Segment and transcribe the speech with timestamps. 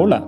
[0.00, 0.24] Hola,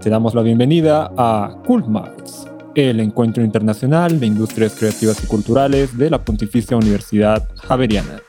[0.00, 1.54] te damos la bienvenida a
[1.86, 8.22] Marks, el encuentro internacional de industrias creativas y culturales de la Pontificia Universidad Javeriana.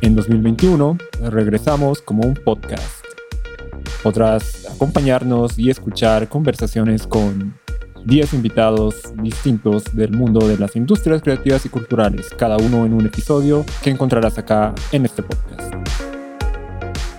[0.00, 0.98] En 2021
[1.30, 3.04] regresamos como un podcast.
[4.02, 7.54] Podrás acompañarnos y escuchar conversaciones con
[8.06, 13.06] 10 invitados distintos del mundo de las industrias creativas y culturales, cada uno en un
[13.06, 16.09] episodio que encontrarás acá en este podcast.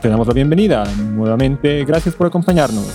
[0.02, 2.88] Te damos la bienvenida nuevamente, gracias por acompañarnos.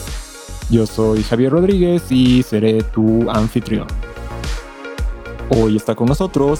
[0.68, 3.86] Yo soy Javier Rodríguez y seré tu anfitrión.
[5.50, 6.58] Hoy está con nosotros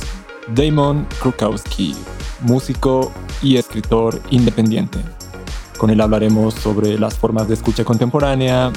[0.54, 1.96] Damon Krukowski,
[2.42, 3.10] músico
[3.42, 5.00] y escritor independiente.
[5.78, 8.70] Con él hablaremos sobre las formas de escucha contemporánea,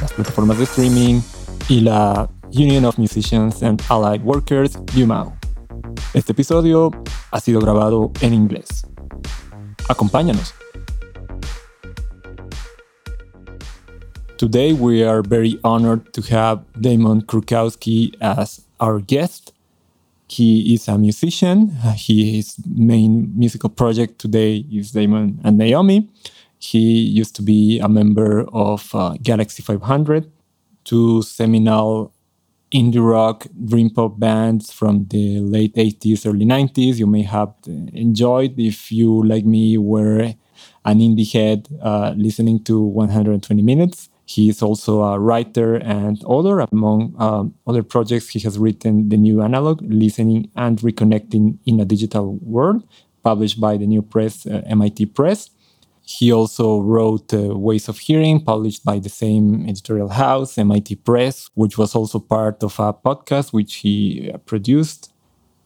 [0.00, 1.20] las plataformas de streaming,
[1.68, 5.32] y la Union of Musicians and Allied Workers, UMAO.
[6.12, 6.90] Este episodio
[7.30, 8.84] ha sido grabado en inglés.
[9.88, 10.54] Acompáñanos.
[14.36, 19.52] Today we are very honored to have Damon Krukowski as our guest.
[20.28, 21.68] He is a musician.
[21.94, 26.08] His main musical project today is Damon and Naomi.
[26.58, 30.30] He used to be a member of uh, Galaxie 500
[30.84, 32.12] two seminal
[32.72, 38.58] indie rock dream pop bands from the late 80s early 90s you may have enjoyed
[38.58, 40.34] if you like me were
[40.84, 46.60] an indie head uh, listening to 120 minutes he is also a writer and author
[46.72, 48.30] among um, other projects.
[48.30, 52.82] He has written the new analog listening and reconnecting in a digital world
[53.22, 55.50] published by the new press uh, mit press.
[56.06, 61.48] He also wrote uh, Ways of Hearing, published by the same editorial house, MIT Press,
[61.54, 65.10] which was also part of a podcast which he uh, produced.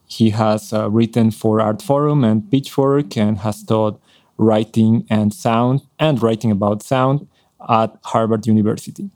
[0.06, 4.00] He has uh, written for Artforum and Pitchfork and has taught
[4.37, 7.27] writing and sound and writing about sound
[7.69, 9.11] at Harvard University.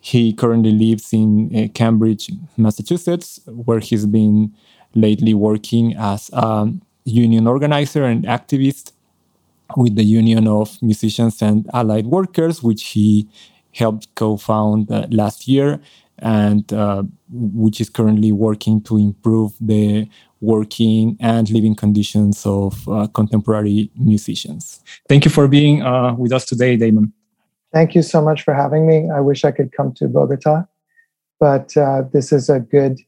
[0.00, 4.54] He currently lives in uh, Cambridge, Massachusetts, where he's been
[4.94, 6.72] lately working as a
[7.04, 8.92] union organizer and activist
[9.76, 13.28] with the Union of Musicians and Allied Workers, which he
[13.72, 15.80] helped co-found uh, last year
[16.20, 20.08] and uh, which is currently working to improve the
[20.40, 24.80] working and living conditions of uh, contemporary musicians.
[25.08, 27.12] Thank you for being uh, with us today, Damon.
[27.72, 29.10] Thank you so much for having me.
[29.10, 30.64] I wish I could come to Bogota,
[31.38, 32.98] but uh, this is a good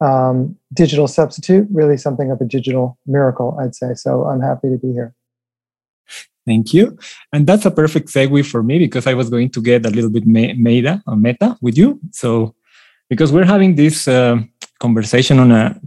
[0.00, 3.94] um, digital substitute, really something of a digital miracle, I'd say.
[3.94, 5.14] So I'm happy to be here.
[6.46, 6.96] Thank you.
[7.32, 10.10] And that's a perfect segue for me because I was going to get a little
[10.10, 11.98] bit me- meta meta with you.
[12.12, 12.54] So,
[13.08, 14.38] because we're having this uh,
[14.78, 15.80] conversation on a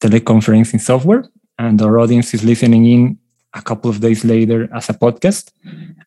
[0.00, 1.24] teleconferencing software,
[1.58, 3.18] and our audience is listening in
[3.54, 5.50] a couple of days later as a podcast,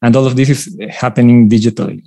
[0.02, 2.04] and all of this is happening digitally.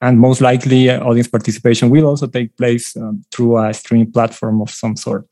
[0.00, 4.62] And most likely, uh, audience participation will also take place um, through a streaming platform
[4.62, 5.26] of some sort.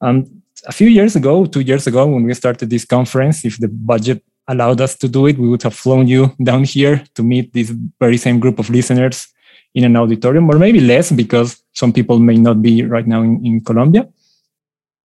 [0.00, 3.68] Um, a few years ago, two years ago, when we started this conference, if the
[3.68, 7.52] budget allowed us to do it, we would have flown you down here to meet
[7.52, 9.28] this very same group of listeners
[9.74, 13.44] in an auditorium, or maybe less, because some people may not be right now in,
[13.46, 14.06] in Colombia.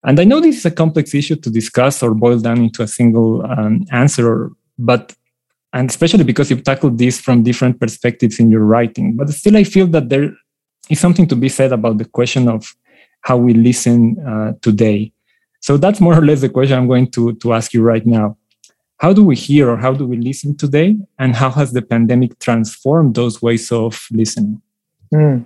[0.05, 2.87] And I know this is a complex issue to discuss or boil down into a
[2.87, 5.15] single um, answer, but
[5.71, 9.15] and especially because you've tackled this from different perspectives in your writing.
[9.15, 10.31] But still, I feel that there
[10.89, 12.75] is something to be said about the question of
[13.21, 15.11] how we listen uh, today.
[15.61, 18.37] So that's more or less the question I'm going to, to ask you right now
[19.03, 22.39] how do we hear or how do we listen today and how has the pandemic
[22.39, 24.61] transformed those ways of listening
[25.13, 25.43] mm.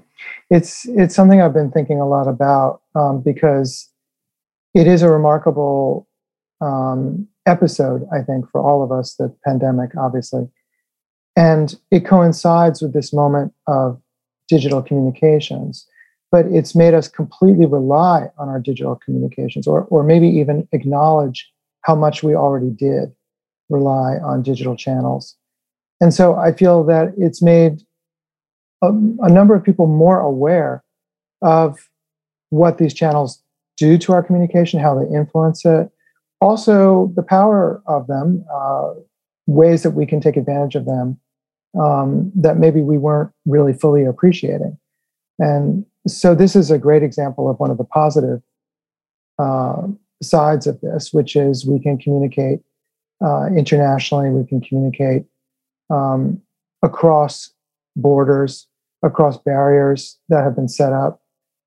[0.52, 3.90] it's it's something i've been thinking a lot about um, because
[4.78, 6.08] it is a remarkable
[6.62, 10.48] um, episode i think for all of us the pandemic obviously
[11.36, 14.02] and it coincides with this moment of
[14.48, 15.88] digital communications
[16.32, 21.50] but it's made us completely rely on our digital communications or, or maybe even acknowledge
[21.82, 23.14] how much we already did
[23.70, 25.36] rely on digital channels.
[26.02, 27.82] And so I feel that it's made
[28.82, 30.84] a, a, number of people more aware
[31.42, 31.90] of
[32.50, 33.42] what these channels
[33.78, 35.90] do to our communication, how they influence it,
[36.42, 38.94] also the power of them, uh,
[39.48, 41.20] ways that we can take advantage of them
[41.80, 44.78] um, that maybe we weren't really fully appreciating.
[45.40, 48.42] And so this is a great example of one of the positive
[49.40, 49.88] uh,
[50.22, 52.60] sides of this, which is we can communicate
[53.24, 54.30] uh, internationally.
[54.30, 55.26] We can communicate
[55.90, 56.42] um,
[56.84, 57.52] across
[57.96, 58.68] borders,
[59.04, 61.22] across barriers that have been set up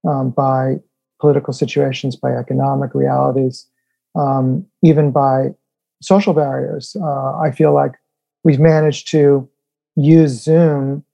[0.08, 0.76] um, by
[1.20, 3.66] political situations, by economic realities,
[4.14, 5.50] um, even by
[6.02, 6.96] social barriers.
[7.00, 7.92] Uh, I feel like
[8.44, 9.48] we've managed to
[9.96, 11.04] use Zoom,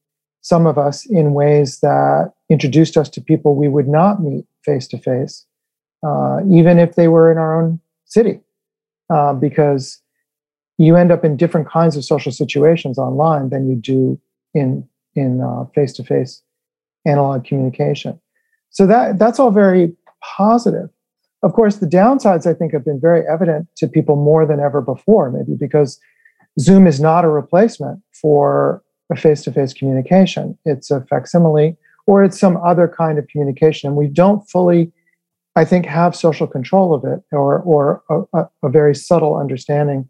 [0.41, 4.87] some of us, in ways that introduced us to people we would not meet face
[4.88, 5.44] to face,
[6.49, 8.41] even if they were in our own city,
[9.12, 10.00] uh, because
[10.79, 14.20] you end up in different kinds of social situations online than you do
[14.55, 15.41] in in
[15.75, 16.43] face to face
[17.06, 18.20] analog communication.
[18.76, 19.96] So that that's all very
[20.37, 20.90] positive.
[21.43, 24.82] Of course, the downsides I think have been very evident to people more than ever
[24.82, 25.99] before, maybe because
[26.61, 30.58] Zoom is not a replacement for a face to face communication.
[30.67, 33.88] It's a facsimile or it's some other kind of communication.
[33.88, 34.93] And we don't fully,
[35.55, 38.02] I think, have social control of it or, or
[38.34, 40.06] a, a very subtle understanding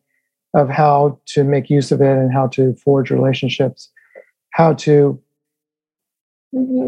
[0.54, 3.92] of how to make use of it and how to forge relationships,
[4.50, 5.22] how to,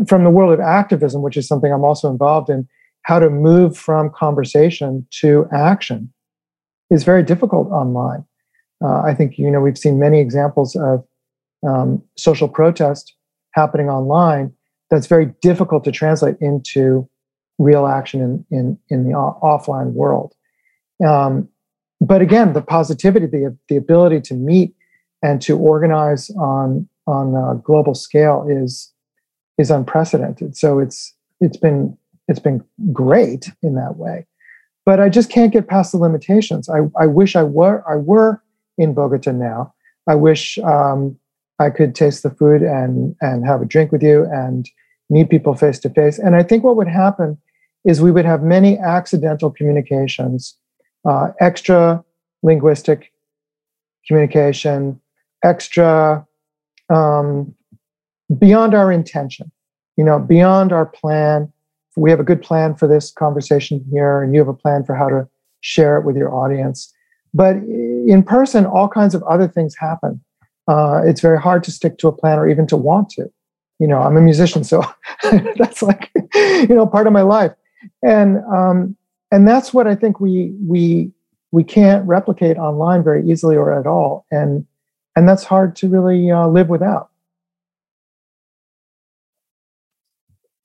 [0.06, 2.68] from the world of activism, which is something I'm also involved in,
[3.02, 6.12] how to move from conversation to action
[6.90, 8.24] is very difficult online.
[8.82, 11.04] Uh, I think you know we've seen many examples of
[11.66, 13.14] um, social protest
[13.52, 14.52] happening online
[14.90, 17.08] that's very difficult to translate into
[17.58, 20.34] real action in in, in the offline world.
[21.04, 21.48] Um,
[22.00, 24.74] but again, the positivity, the the ability to meet
[25.22, 28.92] and to organize on on a global scale is
[29.58, 30.56] is unprecedented.
[30.56, 31.96] So it's it's been
[32.28, 34.26] it's been great in that way.
[34.86, 36.68] But I just can't get past the limitations.
[36.68, 38.42] I, I wish I were I were
[38.78, 39.74] in Bogota now.
[40.06, 41.18] I wish um,
[41.58, 44.66] I could taste the food and and have a drink with you and
[45.10, 46.18] meet people face to face.
[46.18, 47.38] And I think what would happen
[47.84, 50.56] is we would have many accidental communications,
[51.08, 52.04] uh, extra
[52.42, 53.12] linguistic
[54.06, 55.00] communication,
[55.42, 56.26] extra
[56.90, 57.54] um,
[58.36, 59.50] beyond our intention,
[59.96, 61.52] you know, beyond our plan.
[61.96, 64.94] We have a good plan for this conversation here, and you have a plan for
[64.94, 65.26] how to
[65.60, 66.92] share it with your audience.
[67.34, 70.20] But in person, all kinds of other things happen.
[70.68, 73.30] Uh, it's very hard to stick to a plan or even to want to.
[73.78, 74.82] You know, I'm a musician, so
[75.56, 77.52] that's like, you know, part of my life,
[78.02, 78.96] and um,
[79.30, 81.12] and that's what I think we we
[81.52, 84.66] we can't replicate online very easily or at all, and
[85.16, 87.10] and that's hard to really uh, live without.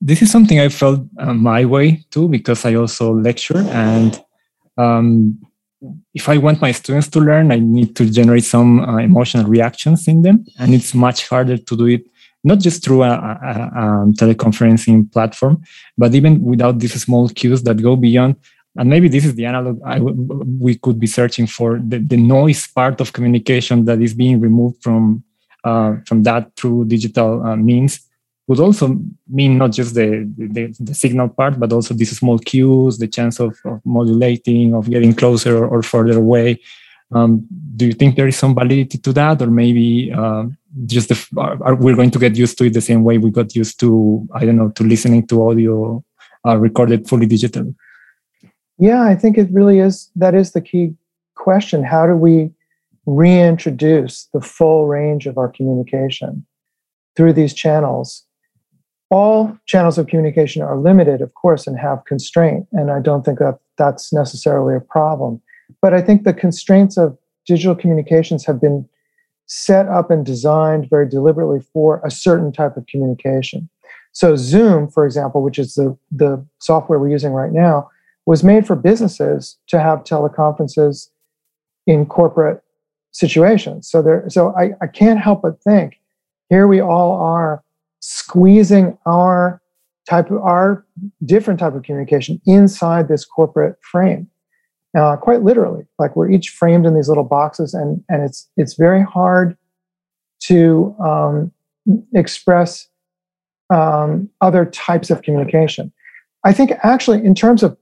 [0.00, 4.22] This is something I felt uh, my way too because I also lecture and
[4.76, 5.40] um,
[6.14, 10.08] if I want my students to learn, I need to generate some uh, emotional reactions
[10.08, 12.06] in them, and it's much harder to do it
[12.44, 15.62] not just through a, a, a, teleconferencing platform,
[15.96, 18.36] but even without these small cues that go beyond.
[18.76, 19.80] And maybe this is the analog
[20.60, 24.82] we could be searching for the, the noise part of communication that is being removed
[24.82, 25.24] from
[25.62, 28.00] uh, from that through digital uh, means
[28.46, 28.98] would also
[29.28, 33.40] mean not just the, the, the, signal part, but also these small cues, the chance
[33.40, 36.60] of, of modulating, of getting closer or, further away.
[37.12, 37.46] Um,
[37.76, 40.44] do you think there is some validity to that, or maybe uh,
[40.84, 43.30] just the, are, are, we're going to get used to it the same way we
[43.30, 46.04] got used to, I don't know, to listening to audio
[46.46, 47.74] uh, recorded fully digital?
[48.78, 50.10] Yeah, I think it really is.
[50.16, 50.94] That is the key
[51.34, 51.82] question.
[51.84, 52.50] How do we
[53.06, 56.44] reintroduce the full range of our communication
[57.16, 58.23] through these channels
[59.14, 62.66] all channels of communication are limited, of course, and have constraint.
[62.72, 65.40] And I don't think that that's necessarily a problem.
[65.80, 67.16] But I think the constraints of
[67.46, 68.88] digital communications have been
[69.46, 73.68] set up and designed very deliberately for a certain type of communication.
[74.10, 77.88] So Zoom, for example, which is the, the software we're using right now,
[78.26, 81.08] was made for businesses to have teleconferences
[81.86, 82.64] in corporate
[83.12, 83.88] situations.
[83.88, 86.00] So there, so I, I can't help but think
[86.48, 87.62] here we all are
[88.06, 89.62] squeezing our
[90.08, 90.84] type of our
[91.24, 94.28] different type of communication inside this corporate frame.
[94.96, 98.74] Uh, quite literally like we're each framed in these little boxes and and it's it's
[98.74, 99.56] very hard
[100.40, 101.50] to um,
[102.14, 102.86] express
[103.70, 105.90] um, other types of communication.
[106.44, 107.76] I think actually in terms of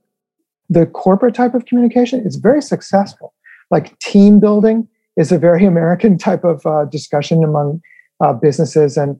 [0.69, 3.33] the corporate type of communication it's very successful.
[3.69, 4.87] Like team building
[5.17, 7.81] is a very american type of uh, discussion among
[8.21, 9.19] uh, businesses and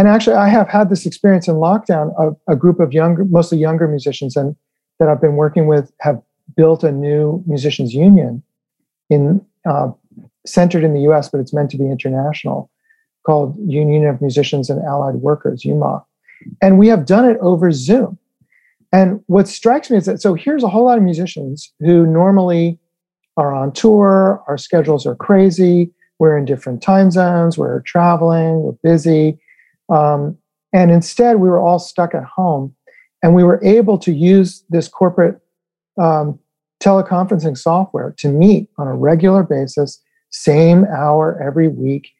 [0.00, 2.14] and actually, I have had this experience in lockdown.
[2.18, 4.56] A, a group of younger, mostly younger musicians, and
[4.98, 6.22] that I've been working with have
[6.56, 8.42] built a new musicians union
[9.10, 9.90] in uh,
[10.46, 12.70] centered in the U.S., but it's meant to be international,
[13.26, 16.02] called Union of Musicians and Allied Workers (UMA),
[16.62, 18.18] and we have done it over Zoom.
[18.94, 22.78] And what strikes me is that so here's a whole lot of musicians who normally
[23.36, 24.42] are on tour.
[24.48, 25.92] Our schedules are crazy.
[26.18, 27.58] We're in different time zones.
[27.58, 28.62] We're traveling.
[28.62, 29.38] We're busy
[29.90, 30.38] um,
[30.72, 32.74] and instead, we were all stuck at home.
[33.22, 35.40] And we were able to use this corporate
[36.00, 36.38] um,
[36.82, 42.10] teleconferencing software to meet on a regular basis, same hour every week,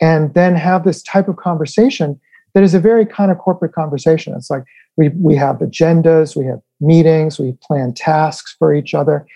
[0.00, 2.20] and then have this type of conversation
[2.52, 4.34] that is a very kind of corporate conversation.
[4.34, 4.64] It's like
[4.96, 9.26] we, we have agendas, we have meetings, we plan tasks for each other.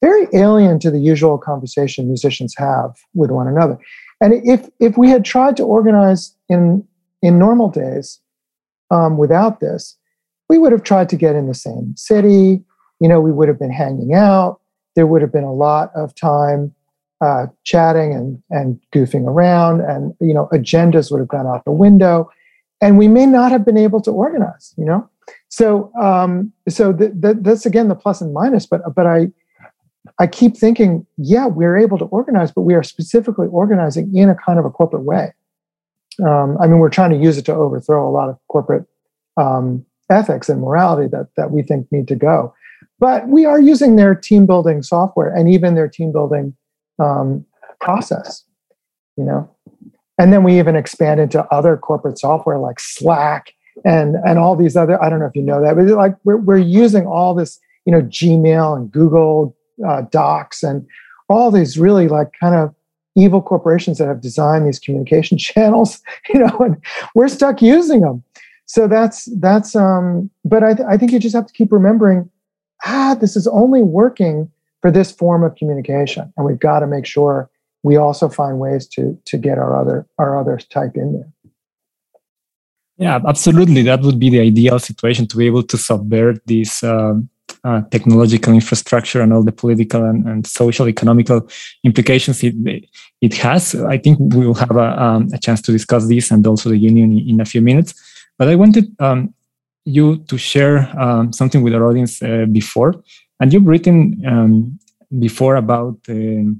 [0.00, 3.78] Very alien to the usual conversation musicians have with one another.
[4.20, 6.86] And if if we had tried to organize in
[7.22, 8.20] in normal days
[8.90, 9.96] um, without this,
[10.48, 12.62] we would have tried to get in the same city.
[13.00, 14.60] You know, we would have been hanging out.
[14.96, 16.74] There would have been a lot of time
[17.20, 21.72] uh, chatting and and goofing around, and you know, agendas would have gone out the
[21.72, 22.30] window,
[22.80, 24.74] and we may not have been able to organize.
[24.76, 25.08] You know,
[25.48, 28.66] so um, so th- th- that's again the plus and minus.
[28.66, 29.28] But but I
[30.18, 34.34] I keep thinking, yeah, we're able to organize, but we are specifically organizing in a
[34.34, 35.32] kind of a corporate way.
[36.26, 38.84] Um, I mean, we're trying to use it to overthrow a lot of corporate
[39.36, 42.54] um, ethics and morality that that we think need to go.
[42.98, 46.54] But we are using their team building software and even their team building
[46.98, 47.46] um,
[47.80, 48.44] process,
[49.16, 49.50] you know.
[50.18, 54.76] And then we even expand into other corporate software like Slack and and all these
[54.76, 55.02] other.
[55.02, 57.92] I don't know if you know that, but like we're we're using all this, you
[57.92, 60.86] know, Gmail and Google uh, Docs and
[61.28, 62.74] all these really like kind of
[63.16, 66.00] evil corporations that have designed these communication channels,
[66.32, 66.76] you know, and
[67.14, 68.22] we're stuck using them.
[68.66, 69.74] So that's that's.
[69.74, 72.30] Um, but I, th- I think you just have to keep remembering,
[72.86, 74.50] ah, this is only working
[74.80, 77.50] for this form of communication, and we've got to make sure
[77.82, 81.32] we also find ways to to get our other our other type in there.
[82.96, 83.82] Yeah, absolutely.
[83.82, 87.30] That would be the ideal situation to be able to subvert these um,
[87.64, 91.48] uh, technological infrastructure and all the political and, and social economical
[91.84, 92.54] implications it,
[93.20, 93.74] it has.
[93.74, 96.78] I think we will have a, um, a chance to discuss this and also the
[96.78, 97.94] union in, a few minutes.
[98.38, 99.34] But I wanted um,
[99.84, 103.02] you to share um, something with our audience uh, before.
[103.40, 104.78] And you've written um,
[105.18, 106.52] before about uh,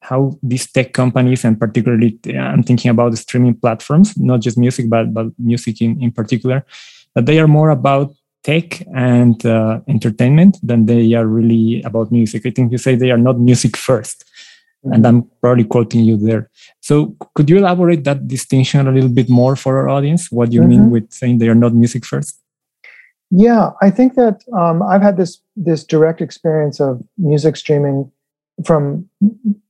[0.00, 4.88] how these tech companies, and particularly I'm thinking about the streaming platforms, not just music,
[4.88, 6.66] but, but music in, in particular,
[7.14, 12.44] that they are more about tech and uh, entertainment than they are really about music.
[12.46, 14.24] I think you say they are not music 1st
[14.84, 14.92] mm-hmm.
[14.92, 16.50] and I'm probably quoting you there.
[16.80, 20.30] So could you elaborate that distinction a little bit more for our audience?
[20.30, 20.70] What do you mm-hmm.
[20.70, 22.38] mean with saying they are not music first?
[23.34, 28.12] Yeah, I think that um, I've had this this direct experience of music streaming
[28.66, 29.08] from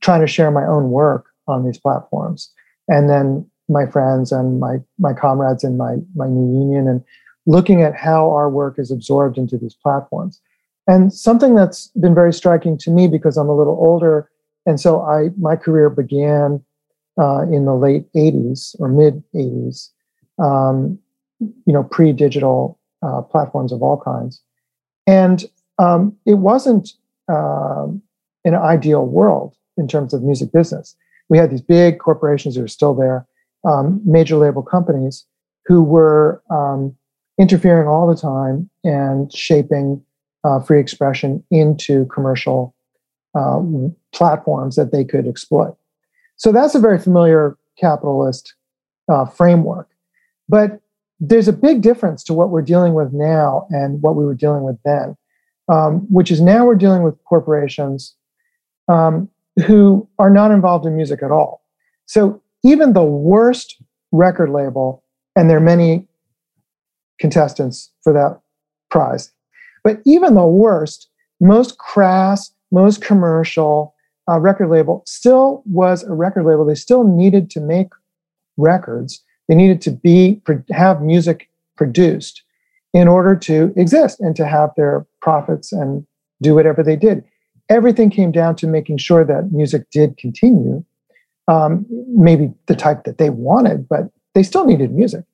[0.00, 2.50] trying to share my own work on these platforms,
[2.88, 7.04] and then my friends and my my comrades in my my new union and
[7.46, 10.40] looking at how our work is absorbed into these platforms.
[10.86, 14.28] And something that's been very striking to me because I'm a little older,
[14.66, 16.62] and so I my career began
[17.20, 19.90] uh, in the late '80s or mid '80s,
[20.42, 20.98] um,
[21.40, 24.42] you know, pre-digital uh, platforms of all kinds,
[25.06, 25.44] and
[25.78, 26.90] um, it wasn't
[27.28, 28.02] um,
[28.44, 30.96] an ideal world in terms of music business.
[31.28, 33.26] We had these big corporations who are still there,
[33.64, 35.24] um, major label companies
[35.64, 36.96] who were um,
[37.40, 40.02] interfering all the time and shaping
[40.44, 42.74] uh, free expression into commercial
[43.34, 43.60] uh,
[44.12, 45.76] platforms that they could exploit.
[46.36, 48.54] So that's a very familiar capitalist
[49.10, 49.88] uh, framework.
[50.48, 50.80] But
[51.20, 54.64] there's a big difference to what we're dealing with now and what we were dealing
[54.64, 55.16] with then,
[55.68, 58.14] um, which is now we're dealing with corporations
[58.88, 59.28] um,
[59.66, 61.62] who are not involved in music at all.
[62.06, 65.04] So even the worst record label,
[65.36, 66.06] and there are many
[67.22, 68.40] contestants for that
[68.90, 69.32] prize.
[69.84, 71.08] But even the worst,
[71.40, 73.94] most crass, most commercial
[74.28, 76.64] uh, record label still was a record label.
[76.66, 77.90] They still needed to make
[78.56, 79.22] records.
[79.48, 82.42] They needed to be have music produced
[82.92, 86.04] in order to exist and to have their profits and
[86.42, 87.24] do whatever they did.
[87.68, 90.84] Everything came down to making sure that music did continue,
[91.46, 95.24] um, maybe the type that they wanted, but they still needed music.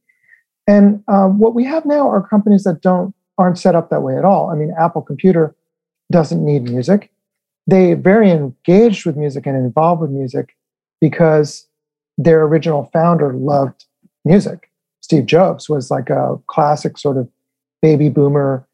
[0.68, 4.16] And um, what we have now are companies that don't aren't set up that way
[4.16, 4.50] at all.
[4.50, 5.56] I mean, Apple Computer
[6.12, 7.10] doesn't need music.
[7.66, 10.56] They very engaged with music and involved with music
[11.00, 11.66] because
[12.18, 13.86] their original founder loved
[14.24, 14.70] music.
[15.00, 17.28] Steve Jobs was like a classic sort of
[17.80, 18.66] baby boomer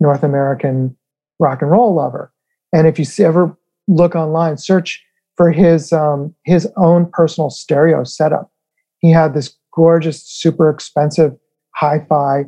[0.00, 0.96] North American
[1.38, 2.32] rock and roll lover.
[2.72, 5.02] And if you ever look online, search
[5.36, 8.50] for his um, his own personal stereo setup.
[8.98, 11.32] He had this gorgeous, super expensive
[11.76, 12.44] hi-fi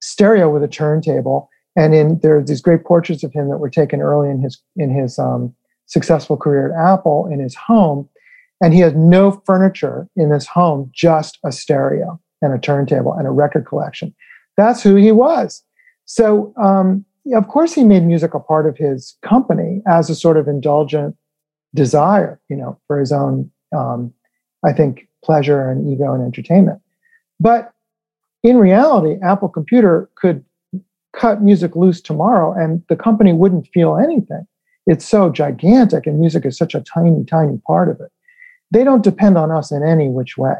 [0.00, 1.48] stereo with a turntable.
[1.76, 4.60] And in there are these great portraits of him that were taken early in his
[4.76, 5.54] in his um,
[5.86, 8.08] successful career at Apple in his home.
[8.62, 13.26] And he has no furniture in his home, just a stereo and a turntable and
[13.26, 14.14] a record collection.
[14.56, 15.62] That's who he was.
[16.04, 20.36] So, um, of course, he made music a part of his company as a sort
[20.36, 21.16] of indulgent
[21.74, 24.12] desire, you know, for his own, um,
[24.64, 26.80] I think, pleasure and ego and entertainment.
[27.38, 27.72] But
[28.42, 30.44] in reality, Apple Computer could
[31.12, 34.46] cut music loose tomorrow and the company wouldn't feel anything.
[34.86, 38.10] It's so gigantic and music is such a tiny, tiny part of it.
[38.70, 40.54] They don't depend on us in any which way.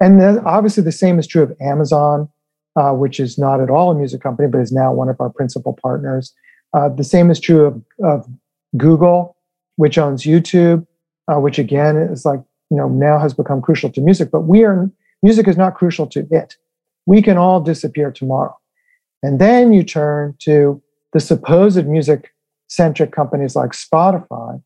[0.00, 2.28] And then obviously, the same is true of Amazon,
[2.76, 5.30] uh, which is not at all a music company, but is now one of our
[5.30, 6.32] principal partners.
[6.72, 8.30] Uh, the same is true of, of
[8.76, 9.36] Google,
[9.76, 10.86] which owns YouTube,
[11.26, 14.64] uh, which again is like, you know, now has become crucial to music, but we
[14.64, 14.90] are,
[15.22, 16.56] music is not crucial to it.
[17.06, 18.56] We can all disappear tomorrow.
[19.22, 20.82] And then you turn to
[21.12, 22.34] the supposed music
[22.68, 24.62] centric companies like Spotify,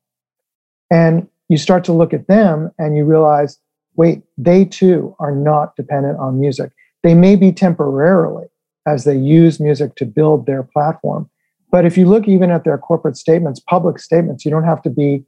[0.91, 3.59] and you start to look at them and you realize
[3.97, 6.71] wait, they too are not dependent on music.
[7.03, 8.47] They may be temporarily
[8.87, 11.29] as they use music to build their platform.
[11.71, 14.91] But if you look even at their corporate statements, public statements, you don't have to
[14.91, 15.25] be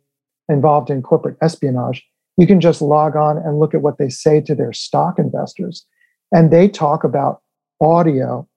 [0.49, 2.05] involved in corporate espionage.
[2.37, 5.87] You can just log on and look at what they say to their stock investors.
[6.33, 7.43] And they talk about
[7.81, 8.49] audio,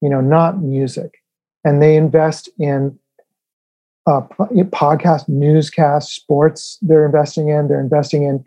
[0.00, 1.22] you know, not music.
[1.64, 2.98] And they invest in
[4.06, 6.78] uh, podcast, newscasts, sports.
[6.80, 7.68] They're investing in.
[7.68, 8.44] They're investing in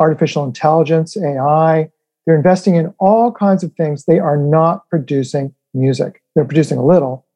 [0.00, 1.90] artificial intelligence, AI.
[2.26, 4.06] They're investing in all kinds of things.
[4.06, 6.22] They are not producing music.
[6.34, 7.26] They're producing a little,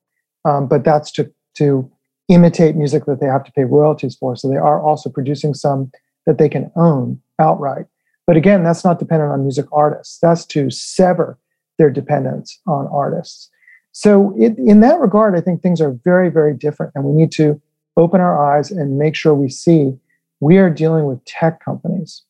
[0.45, 1.91] um, but that's to, to
[2.29, 4.35] imitate music that they have to pay royalties for.
[4.35, 5.91] So they are also producing some
[6.29, 7.87] that they can own outright.
[8.29, 10.21] But again, that's not dependent on music artists.
[10.21, 11.37] That's to sever
[11.79, 13.51] their dependence on artists.
[13.91, 16.93] So, it, in that regard, I think things are very, very different.
[16.95, 17.61] And we need to
[17.97, 19.99] open our eyes and make sure we see
[20.39, 22.23] we are dealing with tech companies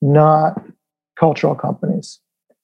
[0.00, 0.62] not
[1.18, 2.20] cultural companies.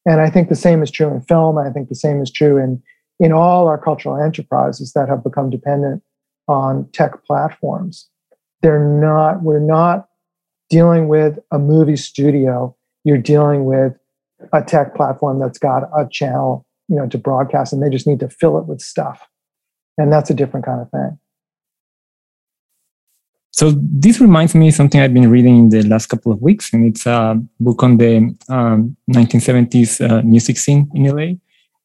[0.07, 1.59] And I think the same is true in film.
[1.59, 2.83] I think the same is true in,
[3.19, 6.03] in all our cultural enterprises that have become dependent
[6.47, 8.09] on tech platforms.
[8.61, 10.09] They're not, we're not
[10.75, 12.77] dealing with a movie studio.
[13.05, 13.93] You're dealing with
[14.53, 18.19] a tech platform that's got a channel, you know, to broadcast, and they just need
[18.19, 19.19] to fill it with stuff.
[19.99, 21.13] And that's a different kind of thing.
[23.53, 26.73] So this reminds me of something I've been reading in the last couple of weeks,
[26.73, 28.17] and it's a book on the
[28.49, 31.35] um, 1970s uh, music scene in LA.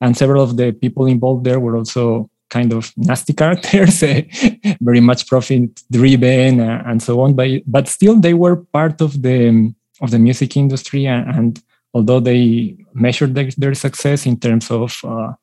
[0.02, 4.24] And several of the people involved there were also kind of nasty characters, eh,
[4.82, 7.34] very much profit driven uh, and so on.
[7.34, 12.20] But but still, they were part of the of the music industry, and, and although
[12.20, 15.34] they measured their, their, success in terms of uh,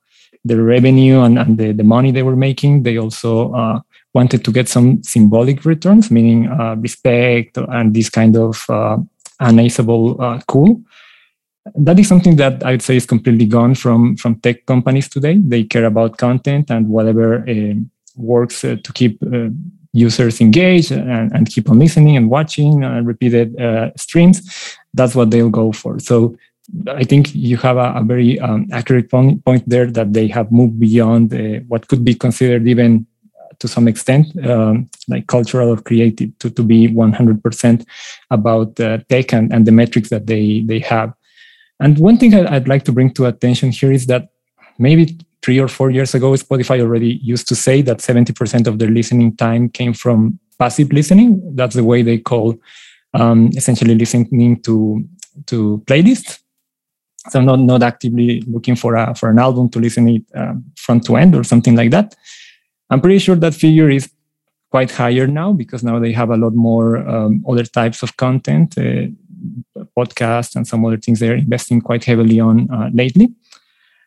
[0.45, 3.81] the revenue and, and the, the money they were making, they also uh,
[4.15, 8.97] wanted to get some symbolic returns, meaning uh, respect and this kind of uh,
[9.41, 10.81] uh, cool.
[11.75, 15.39] That is something that I would say is completely gone from, from tech companies today.
[15.39, 17.75] They care about content and whatever uh,
[18.17, 19.49] works uh, to keep uh,
[19.93, 23.57] users engaged and, and, keep on listening and watching repeated
[23.97, 24.77] streams.
[24.93, 25.99] That's what they'll go for.
[25.99, 26.37] So
[26.89, 30.53] I think you have a, a very um, accurate point, point, there that they have
[30.53, 31.33] moved beyond
[31.69, 33.07] what could be considered even
[33.59, 37.87] to some extent, um, like cultural or creative, to, to be 100%
[38.31, 41.13] about uh, tech and, and the metrics that they, they have.
[41.81, 44.29] And one thing I'd like to bring to attention here is that
[44.79, 48.91] maybe three or four years ago, Spotify already used to say that 70% of their
[48.91, 51.41] listening time came from passive listening.
[51.55, 52.57] That's the way they call
[53.15, 55.07] um, essentially listening to,
[55.47, 56.41] to playlists.
[57.29, 61.05] So not, not actively looking for a, for an album to listen it uh, front
[61.07, 62.15] to end or something like that.
[62.89, 64.11] I'm pretty sure that figure is
[64.71, 68.77] quite higher now because now they have a lot more um, other types of content,
[68.79, 69.07] uh,
[69.97, 73.29] podcasts and some other things they're investing quite heavily on uh, lately.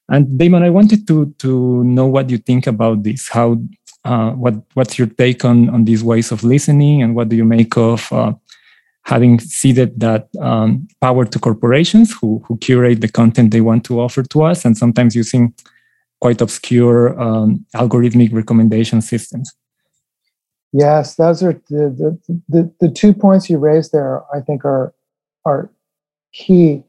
[0.09, 3.29] And Damon, I wanted to to know what you think about this.
[3.29, 3.57] How
[4.05, 7.45] uh, what what's your take on on these ways of listening, and what do you
[7.45, 8.33] make of uh,
[9.03, 13.99] having ceded that um, power to corporations who who curate the content they want to
[13.99, 15.53] offer to us, and sometimes using
[16.21, 19.53] quite obscure um, algorithmic recommendation systems.
[20.71, 24.93] Yes, those are the, the, the, the two points you raised there, I think, are,
[25.45, 25.71] are
[26.33, 26.83] key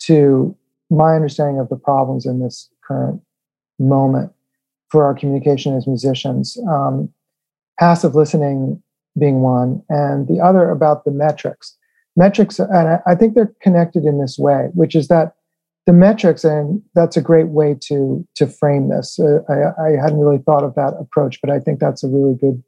[0.00, 0.56] to
[0.90, 3.20] my understanding of the problems in this current
[3.78, 4.32] moment
[4.88, 6.58] for our communication as musicians.
[6.68, 7.12] Um,
[7.78, 8.82] passive listening
[9.18, 11.76] being one, and the other about the metrics.
[12.16, 15.34] Metrics, and I, think they're connected in this way, which is that
[15.84, 19.18] the metrics, and that's a great way to to frame this.
[19.18, 22.34] Uh, I, I hadn't really thought of that approach, but I think that's a really
[22.34, 22.62] good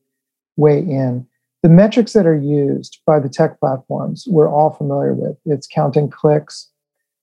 [0.57, 1.27] way in.
[1.63, 5.37] The metrics that are used by the tech platforms, we're all familiar with.
[5.45, 6.69] It's counting clicks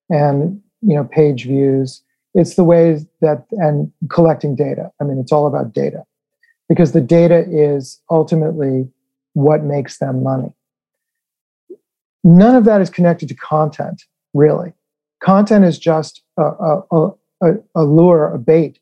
[0.09, 2.01] and you know page views.
[2.33, 4.91] It's the ways that and collecting data.
[4.99, 6.03] I mean, it's all about data
[6.67, 8.89] because the data is ultimately
[9.33, 10.51] what makes them money.
[12.23, 14.03] None of that is connected to content
[14.35, 14.73] really.
[15.23, 18.77] Content is just a, a, a, a lure, a bait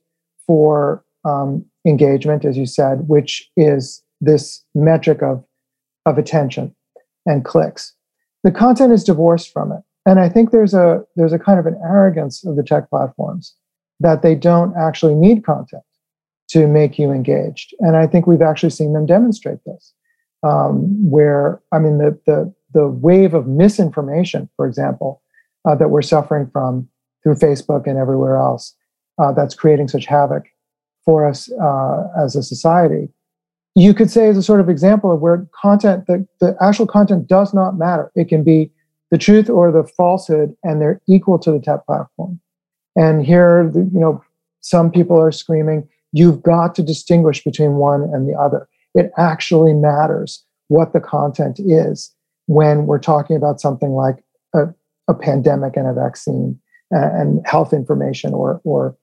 [0.46, 5.44] for um, engagement, as you said, which is this metric of,
[6.06, 6.76] of attention
[7.26, 7.94] and clicks.
[8.44, 9.82] The content is divorced from it.
[10.06, 13.56] And I think there's a there's a kind of an arrogance of the tech platforms
[14.02, 15.84] that they don't actually need content
[16.50, 17.74] to make you engaged.
[17.80, 19.94] And I think we've actually seen them demonstrate this.
[20.46, 25.22] Um, where I mean the the the wave of misinformation, for example,
[25.66, 26.90] uh, that we're suffering from
[27.24, 28.76] through Facebook and everywhere else,
[29.22, 30.44] uh, that's creating such havoc
[31.06, 33.08] for us uh, as a society.
[33.76, 37.28] You could say as a sort of example of where content, the, the actual content
[37.28, 38.12] does not matter.
[38.16, 38.72] It can be
[39.10, 42.40] the truth or the falsehood, and they're equal to the tech platform.
[42.96, 44.24] And here, you know,
[44.62, 48.68] some people are screaming, you've got to distinguish between one and the other.
[48.94, 52.14] It actually matters what the content is
[52.46, 54.66] when we're talking about something like a,
[55.08, 56.60] a pandemic and a vaccine
[56.92, 58.96] and health information or, or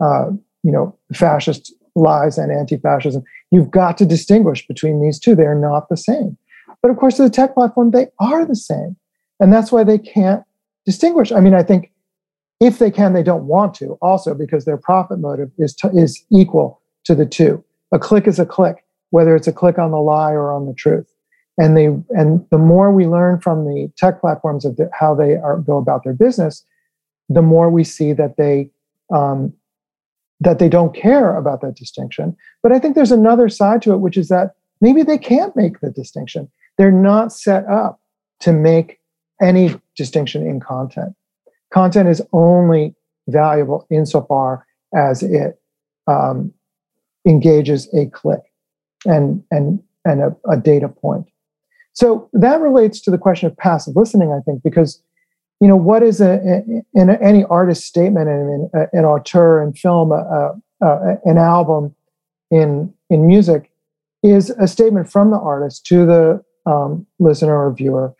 [0.00, 0.26] uh,
[0.62, 3.22] you know, fascist lies and anti-fascism.
[3.52, 5.36] You've got to distinguish between these two.
[5.36, 6.38] They're not the same.
[6.80, 8.96] But of course, the tech platform, they are the same.
[9.38, 10.42] And that's why they can't
[10.86, 11.30] distinguish.
[11.30, 11.92] I mean, I think
[12.60, 16.24] if they can, they don't want to also because their profit motive is, to, is
[16.30, 17.62] equal to the two.
[17.92, 20.74] A click is a click, whether it's a click on the lie or on the
[20.74, 21.12] truth.
[21.58, 21.86] And they
[22.16, 25.76] and the more we learn from the tech platforms of the, how they are, go
[25.76, 26.64] about their business,
[27.28, 28.70] the more we see that they
[29.14, 29.52] um,
[30.42, 32.36] that they don't care about that distinction.
[32.62, 35.80] But I think there's another side to it, which is that maybe they can't make
[35.80, 36.50] the distinction.
[36.78, 38.00] They're not set up
[38.40, 38.98] to make
[39.40, 41.14] any distinction in content.
[41.72, 42.94] Content is only
[43.28, 45.60] valuable insofar as it
[46.06, 46.52] um,
[47.26, 48.40] engages a click
[49.06, 51.26] and and and a, a data point.
[51.92, 55.00] So that relates to the question of passive listening, I think, because
[55.62, 60.54] you know what is a, in any artist statement in an auteur in film a,
[60.82, 61.94] a, an album
[62.50, 63.70] in in music
[64.24, 68.12] is a statement from the artist to the um, listener or viewer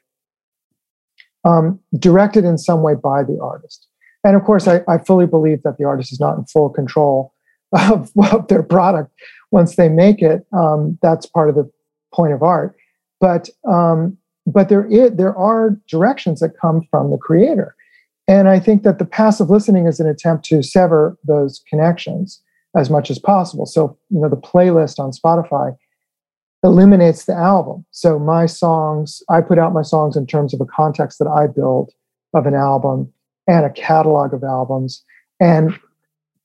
[1.44, 3.88] um, directed in some way by the artist.
[4.22, 7.34] And of course I, I, fully believe that the artist is not in full control
[7.72, 9.10] of, of their product.
[9.50, 11.68] Once they make it um, that's part of the
[12.14, 12.76] point of art.
[13.20, 17.74] But um, but there is, there are directions that come from the creator.
[18.28, 22.40] And I think that the passive listening is an attempt to sever those connections
[22.76, 23.66] as much as possible.
[23.66, 25.76] So, you know, the playlist on Spotify
[26.62, 27.84] eliminates the album.
[27.90, 31.46] So my songs, I put out my songs in terms of a context that I
[31.48, 31.90] build
[32.34, 33.12] of an album
[33.48, 35.04] and a catalog of albums
[35.40, 35.78] and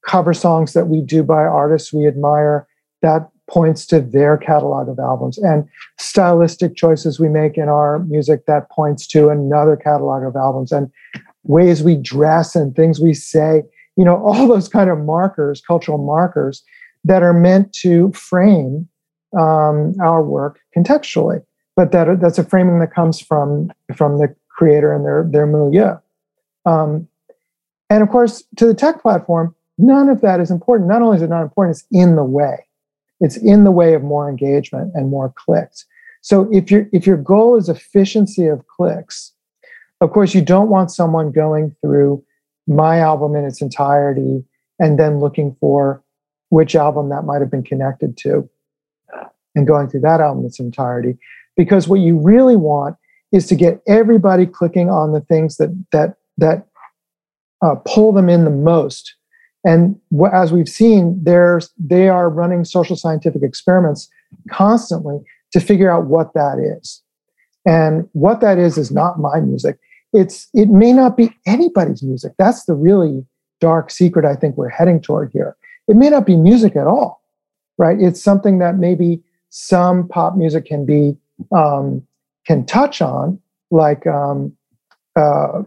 [0.05, 2.67] cover songs that we do by artists we admire
[3.01, 5.37] that points to their catalog of albums.
[5.37, 10.71] And stylistic choices we make in our music that points to another catalog of albums.
[10.71, 10.91] And
[11.43, 13.63] ways we dress and things we say
[13.95, 16.61] you know all those kind of markers cultural markers
[17.05, 18.87] that are meant to frame
[19.37, 21.41] um, our work contextually
[21.77, 25.95] but that that's a framing that comes from from the creator and their their milieu.
[26.65, 27.07] Um,
[27.89, 30.89] and of course to the tech platform none of that is important.
[30.89, 32.66] Not only is it not important it's in the way
[33.19, 35.85] it's in the way of more engagement and more clicks.
[36.21, 39.33] So if your if your goal is efficiency of clicks,
[40.01, 42.23] of course you don't want someone going through
[42.67, 44.43] my album in its entirety
[44.79, 46.03] and then looking for
[46.49, 48.49] which album that might have been connected to
[49.55, 51.17] and going through that album in its entirety
[51.55, 52.95] because what you really want
[53.31, 56.67] is to get everybody clicking on the things that that that
[57.61, 59.15] uh, pull them in the most
[59.67, 59.99] and
[60.31, 64.09] as we've seen, there's, they are running social scientific experiments
[64.49, 65.19] constantly
[65.51, 67.03] to figure out what that is.
[67.65, 69.77] And what that is is not my music.
[70.13, 72.31] It's it may not be anybody's music.
[72.39, 73.25] That's the really
[73.59, 75.57] dark secret I think we're heading toward here.
[75.89, 77.21] It may not be music at all,
[77.77, 77.99] right?
[77.99, 81.17] It's something that maybe some pop music can be
[81.53, 82.07] um,
[82.45, 83.37] can touch on,
[83.69, 84.55] like um,
[85.17, 85.63] uh,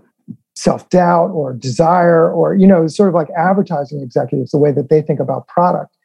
[0.56, 5.02] self-doubt or desire or you know sort of like advertising executives the way that they
[5.02, 5.96] think about product.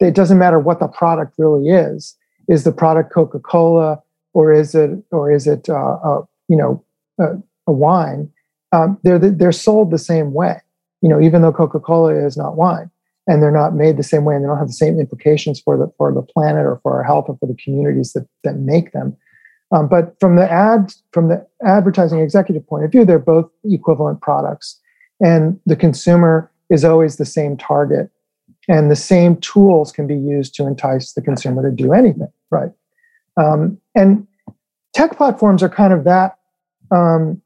[0.00, 2.16] It doesn't matter what the product really is.
[2.48, 4.02] Is the product coca-cola
[4.34, 6.84] or is it or is it uh, uh, you know
[7.20, 7.34] uh,
[7.66, 8.30] a wine?
[8.72, 10.60] Um, they're they're sold the same way
[11.02, 12.90] you know even though coca-cola is not wine.
[13.26, 15.78] And they're not made the same way and they don't have the same implications for
[15.78, 18.92] the for the planet or for our health or for the communities that that make
[18.92, 19.16] them
[19.72, 24.20] um, but from the ad from the advertising executive point of view, they're both equivalent
[24.20, 24.80] products,
[25.20, 28.10] and the consumer is always the same target,
[28.68, 32.32] and the same tools can be used to entice the consumer to do anything.
[32.50, 32.70] Right,
[33.36, 34.26] um, and
[34.92, 36.38] tech platforms are kind of that
[36.90, 37.40] um,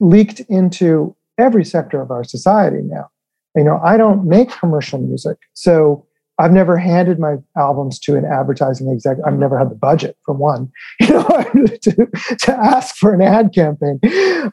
[0.00, 3.10] leaked into every sector of our society now.
[3.56, 6.06] You know, I don't make commercial music, so
[6.42, 9.18] I've never handed my albums to an advertising exec.
[9.24, 11.22] I've never had the budget for one, you know,
[11.82, 12.08] to,
[12.40, 14.00] to ask for an ad campaign.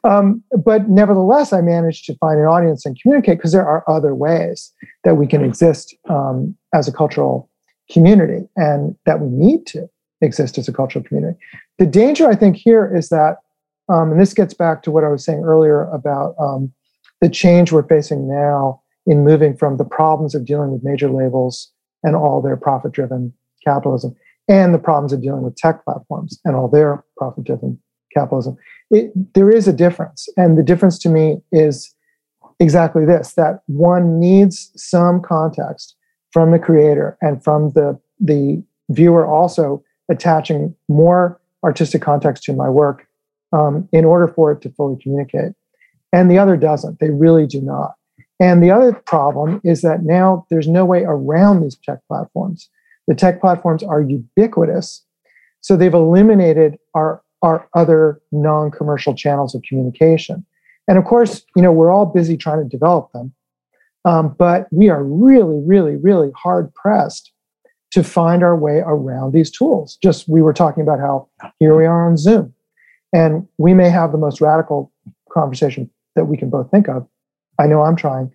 [0.03, 4.13] Um, but nevertheless, I managed to find an audience and communicate because there are other
[4.13, 4.71] ways
[5.03, 7.49] that we can exist um, as a cultural
[7.91, 9.89] community and that we need to
[10.21, 11.39] exist as a cultural community.
[11.79, 13.37] The danger, I think, here is that,
[13.91, 16.71] um, and this gets back to what I was saying earlier about um,
[17.19, 21.71] the change we're facing now in moving from the problems of dealing with major labels
[22.03, 23.33] and all their profit driven
[23.63, 24.15] capitalism
[24.47, 27.79] and the problems of dealing with tech platforms and all their profit driven
[28.13, 28.57] capitalism.
[28.89, 30.27] It, there is a difference.
[30.35, 31.93] And the difference to me is
[32.59, 35.95] exactly this that one needs some context
[36.31, 42.69] from the creator and from the, the viewer also attaching more artistic context to my
[42.69, 43.07] work
[43.53, 45.53] um, in order for it to fully communicate.
[46.11, 46.99] And the other doesn't.
[46.99, 47.93] They really do not.
[48.39, 52.69] And the other problem is that now there's no way around these tech platforms.
[53.07, 55.03] The tech platforms are ubiquitous.
[55.61, 60.45] So they've eliminated our, our other non commercial channels of communication.
[60.87, 63.33] And of course, you know, we're all busy trying to develop them.
[64.05, 67.31] Um, but we are really, really, really hard pressed
[67.91, 69.97] to find our way around these tools.
[70.01, 71.27] Just we were talking about how
[71.59, 72.53] here we are on Zoom,
[73.13, 74.91] and we may have the most radical
[75.31, 77.07] conversation that we can both think of
[77.59, 78.31] I know I'm trying.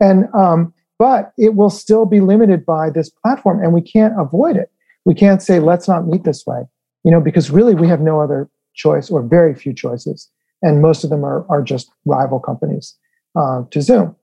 [0.00, 4.56] And um, but it will still be limited by this platform, and we can't avoid
[4.56, 4.70] it.
[5.04, 6.62] We can't say let's not meet this way,
[7.04, 10.30] you know, because really we have no other choice or very few choices,
[10.62, 12.94] and most of them are are just rival companies
[13.38, 14.16] uh, to Zoom.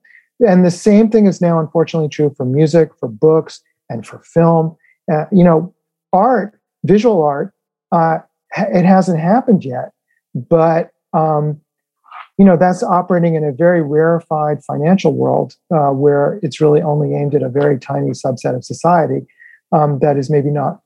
[0.46, 4.76] And the same thing is now unfortunately true for music, for books, and for film.
[5.12, 5.72] Uh, you know,
[6.12, 7.52] art, visual art,
[7.92, 8.18] uh,
[8.56, 9.90] it hasn't happened yet,
[10.34, 11.60] but um,
[12.38, 17.14] you know that's operating in a very rarefied financial world uh, where it's really only
[17.14, 19.26] aimed at a very tiny subset of society
[19.72, 20.80] um, that is maybe not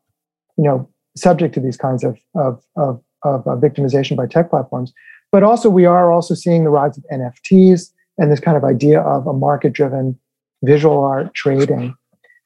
[0.56, 4.92] you know subject to these kinds of of, of, of uh, victimization by tech platforms.
[5.32, 9.00] But also we are also seeing the rise of nfts and this kind of idea
[9.00, 10.18] of a market driven
[10.62, 11.94] visual art trading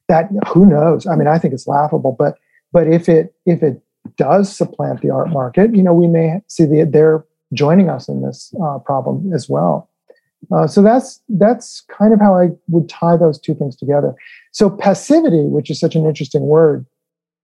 [0.07, 1.07] that who knows?
[1.07, 2.37] I mean i think it's laughable but
[2.71, 3.81] but if it if it
[4.17, 8.21] does supplant the art market you know we may see the their joining us in
[8.21, 9.89] this uh, problem as well.
[10.51, 14.13] Uh, so that's that's kind of how I would tie those two things together.
[14.51, 16.85] So passivity, which is such an interesting word,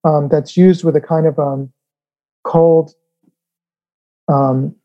[0.04, 1.72] um, that's used with a kind of um,
[2.43, 2.93] cold,
[4.28, 4.76] um,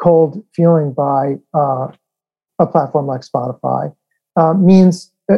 [0.00, 1.88] cold feeling by uh,
[2.58, 3.94] a platform like Spotify,
[4.36, 5.36] uh, means uh,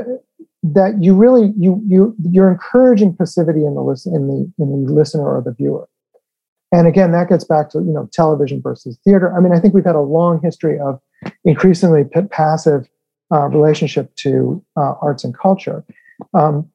[0.62, 4.92] that you really you you you're encouraging passivity in the listen in the in the
[4.92, 5.88] listener or the viewer.
[6.72, 9.34] And again, that gets back to you know television versus theater.
[9.36, 11.00] I mean, I think we've had a long history of
[11.44, 12.88] increasingly p- passive
[13.32, 15.84] uh, relationship to uh, arts and culture,
[16.34, 16.68] um,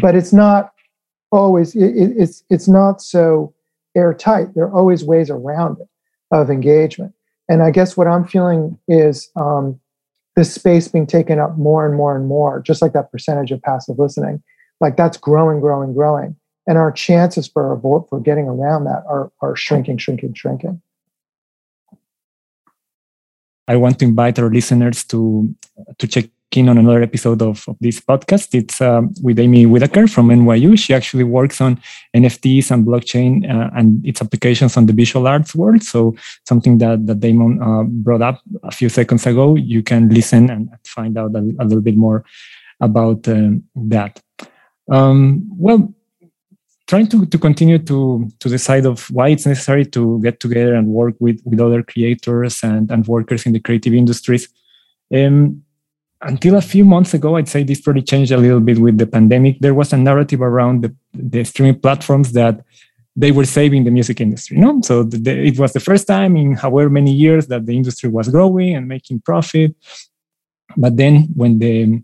[0.00, 0.72] but it's not
[1.32, 1.74] always.
[1.74, 3.54] It, it's it's not so
[3.96, 4.54] airtight.
[4.54, 5.88] There are always ways around it
[6.30, 7.12] of engagement.
[7.48, 9.80] And I guess what I'm feeling is um,
[10.36, 13.62] this space being taken up more and more and more, just like that percentage of
[13.62, 14.42] passive listening.
[14.80, 16.36] Like that's growing, growing, growing
[16.68, 20.80] and our chances for for getting around that are are shrinking, shrinking, shrinking.
[23.66, 25.52] I want to invite our listeners to
[25.98, 26.26] to check
[26.56, 28.54] in on another episode of, of this podcast.
[28.54, 30.78] It's um, with Amy Whitaker from NYU.
[30.78, 31.80] She actually works on
[32.16, 35.82] NFTs and blockchain uh, and its applications on the visual arts world.
[35.82, 39.56] So something that, that Damon uh, brought up a few seconds ago.
[39.56, 42.24] You can listen and find out a, a little bit more
[42.80, 44.22] about uh, that.
[44.90, 45.92] Um, well,
[46.88, 50.88] trying to, to continue to to decide of why it's necessary to get together and
[50.88, 54.48] work with with other creators and and workers in the creative industries.
[55.14, 55.62] Um,
[56.22, 59.06] until a few months ago i'd say this probably changed a little bit with the
[59.06, 59.60] pandemic.
[59.60, 62.64] There was a narrative around the, the streaming platforms that
[63.14, 64.80] they were saving the music industry no?
[64.82, 68.28] So the, it was the first time in however many years that the industry was
[68.28, 69.76] growing and making profit.
[70.76, 72.02] But then when the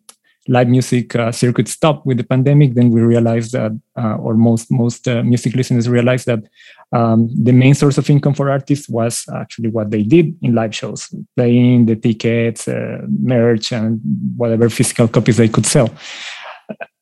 [0.49, 4.71] live music uh, circuit stopped with the pandemic, then we realized that, uh, or most
[4.71, 6.45] most uh, music listeners realized that
[6.93, 10.75] um, the main source of income for artists was actually what they did in live
[10.75, 14.01] shows, playing the tickets, uh, merch, and
[14.37, 15.91] whatever physical copies they could sell.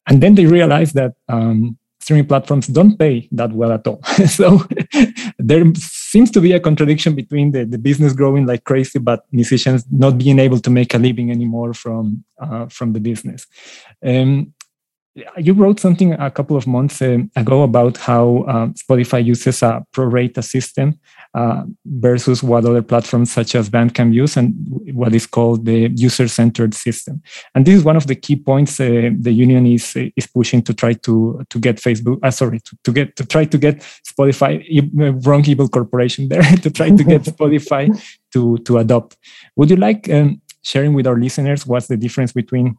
[0.08, 4.02] And then they realized that um, streaming platforms don't pay that well at all.
[4.26, 4.66] so
[5.38, 9.84] there seems to be a contradiction between the, the business growing like crazy, but musicians
[9.90, 13.46] not being able to make a living anymore from uh, from the business.
[14.04, 14.52] Um,
[15.36, 19.84] you wrote something a couple of months uh, ago about how uh, Spotify uses a
[19.92, 20.98] pro rata system
[21.34, 24.54] uh, versus what other platforms such as Bandcamp use and
[24.92, 27.22] what is called the user-centered system.
[27.54, 30.74] And this is one of the key points uh, the union is is pushing to
[30.74, 32.18] try to to get Facebook.
[32.22, 34.60] Uh, sorry, to, to get to try to get Spotify.
[35.00, 37.88] Uh, wrong evil corporation there to try to get Spotify
[38.32, 39.16] to to adopt.
[39.56, 42.76] Would you like um, sharing with our listeners what's the difference between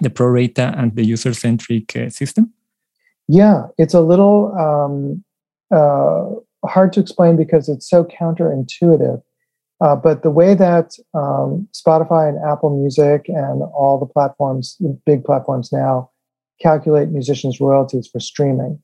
[0.00, 2.52] the pro rata and the user-centric uh, system?
[3.26, 4.54] Yeah, it's a little.
[4.56, 5.24] Um,
[5.72, 9.22] uh, hard to explain because it's so counterintuitive.
[9.80, 15.24] Uh, but the way that um, Spotify and Apple Music and all the platforms, big
[15.24, 16.10] platforms now,
[16.60, 18.78] calculate musicians' royalties for streaming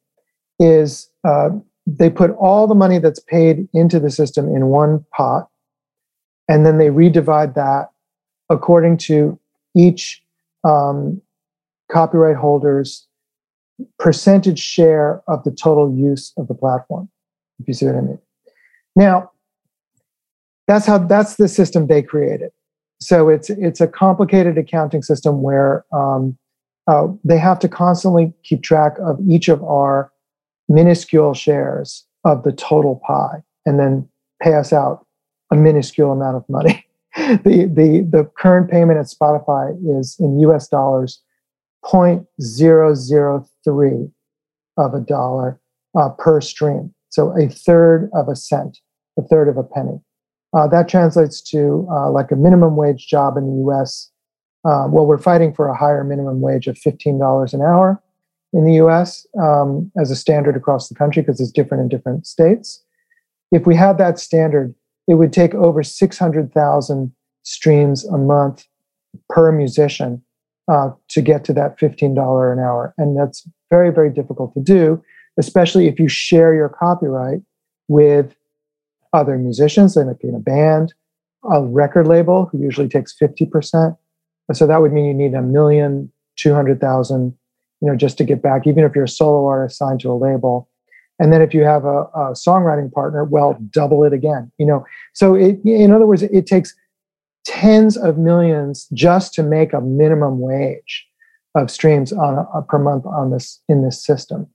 [0.58, 1.50] is uh,
[1.86, 5.48] they put all the money that's paid into the system in one pot,
[6.48, 7.90] and then they redivide that
[8.48, 9.38] according to
[9.76, 10.22] each
[10.64, 11.20] um,
[11.92, 13.06] copyright holder's
[13.98, 17.10] percentage share of the total use of the platform
[17.58, 18.18] if you see what I mean.
[18.94, 19.30] Now,
[20.66, 22.50] that's how that's the system they created.
[23.00, 26.36] So it's it's a complicated accounting system where um,
[26.86, 30.10] uh, they have to constantly keep track of each of our
[30.68, 34.08] minuscule shares of the total pie, and then
[34.42, 35.06] pay us out
[35.52, 36.84] a minuscule amount of money.
[37.16, 40.68] the the the current payment at Spotify is in U.S.
[40.68, 41.22] dollars,
[41.84, 44.10] 0.003
[44.76, 45.60] of a dollar
[45.98, 46.92] uh, per stream.
[47.10, 48.78] So a third of a cent,
[49.18, 50.00] a third of a penny.
[50.56, 54.10] Uh, that translates to uh, like a minimum wage job in the US.
[54.64, 58.02] Uh, well, we're fighting for a higher minimum wage of $15 an hour
[58.52, 62.26] in the US um, as a standard across the country because it's different in different
[62.26, 62.82] states.
[63.52, 64.74] If we had that standard,
[65.08, 68.64] it would take over 600,000 streams a month
[69.28, 70.22] per musician
[70.68, 72.94] uh, to get to that $15 an hour.
[72.98, 75.02] And that's very, very difficult to do
[75.38, 77.40] especially if you share your copyright
[77.88, 78.34] with
[79.12, 80.94] other musicians, they might be in a band,
[81.50, 83.96] a record label who usually takes 50%.
[84.52, 87.36] So that would mean you need a million, 200,000,
[87.80, 90.14] you know, just to get back, even if you're a solo artist signed to a
[90.14, 90.68] label.
[91.18, 94.84] And then if you have a, a songwriting partner, well, double it again, you know.
[95.14, 96.74] So it, in other words, it takes
[97.46, 101.06] tens of millions just to make a minimum wage
[101.54, 104.46] of streams on a, a per month on this in this system.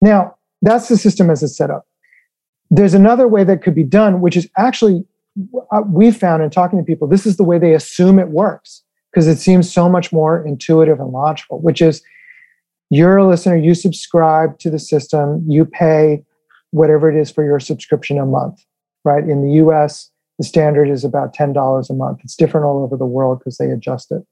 [0.00, 1.86] Now, that's the system as it's set up.
[2.70, 5.04] There's another way that could be done, which is actually,
[5.72, 8.82] uh, we found in talking to people, this is the way they assume it works
[9.12, 12.02] because it seems so much more intuitive and logical, which is
[12.90, 16.24] you're a listener, you subscribe to the system, you pay
[16.70, 18.64] whatever it is for your subscription a month,
[19.04, 19.24] right?
[19.24, 22.20] In the US, the standard is about $10 a month.
[22.24, 24.22] It's different all over the world because they adjust it.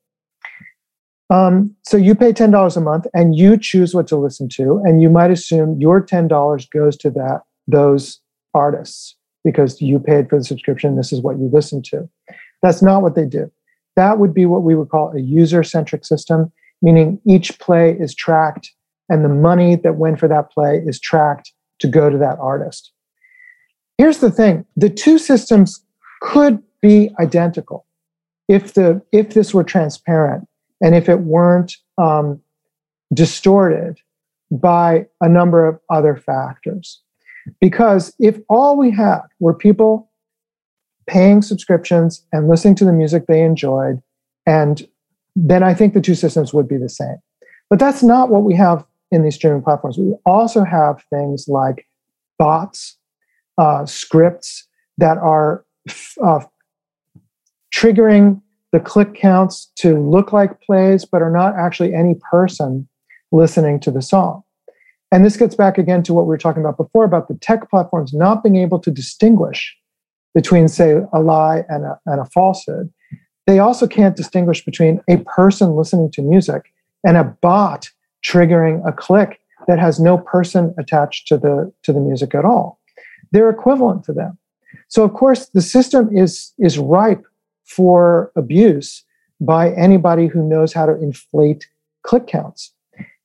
[1.30, 4.82] Um, so you pay ten dollars a month, and you choose what to listen to,
[4.84, 8.20] and you might assume your ten dollars goes to that those
[8.54, 10.96] artists because you paid for the subscription.
[10.96, 12.08] This is what you listen to.
[12.62, 13.50] That's not what they do.
[13.96, 18.70] That would be what we would call a user-centric system, meaning each play is tracked,
[19.08, 22.92] and the money that went for that play is tracked to go to that artist.
[23.98, 25.82] Here's the thing: the two systems
[26.20, 27.86] could be identical
[28.48, 30.46] if the if this were transparent
[30.82, 32.40] and if it weren't um,
[33.14, 33.98] distorted
[34.50, 37.00] by a number of other factors.
[37.60, 40.10] Because if all we had were people
[41.06, 44.00] paying subscriptions and listening to the music they enjoyed,
[44.46, 44.86] and
[45.34, 47.16] then I think the two systems would be the same.
[47.70, 49.98] But that's not what we have in these streaming platforms.
[49.98, 51.86] We also have things like
[52.38, 52.96] bots,
[53.58, 54.66] uh, scripts
[54.98, 55.64] that are
[56.22, 56.40] uh,
[57.74, 58.40] triggering
[58.72, 62.88] the click counts to look like plays, but are not actually any person
[63.30, 64.42] listening to the song.
[65.12, 67.68] And this gets back again to what we were talking about before about the tech
[67.68, 69.76] platforms not being able to distinguish
[70.34, 72.90] between, say, a lie and a, and a falsehood.
[73.46, 76.72] They also can't distinguish between a person listening to music
[77.06, 77.90] and a bot
[78.24, 82.80] triggering a click that has no person attached to the, to the music at all.
[83.32, 84.38] They're equivalent to them.
[84.88, 87.24] So, of course, the system is, is ripe
[87.64, 89.04] for abuse
[89.40, 91.66] by anybody who knows how to inflate
[92.02, 92.72] click counts.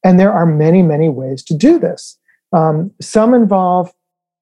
[0.04, 2.18] And there are many, many ways to do this.
[2.54, 3.94] Um, some involve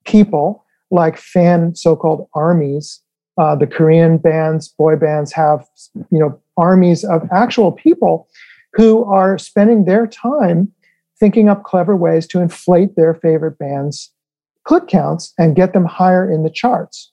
[0.06, 3.02] people like fan so-called armies.
[3.38, 5.68] Uh, the Korean bands, boy bands have,
[6.12, 8.28] you know, armies of actual people
[8.74, 10.72] who are spending their time
[11.20, 14.12] thinking up clever ways to inflate their favorite bands'
[14.64, 17.12] click counts and get them higher in the charts.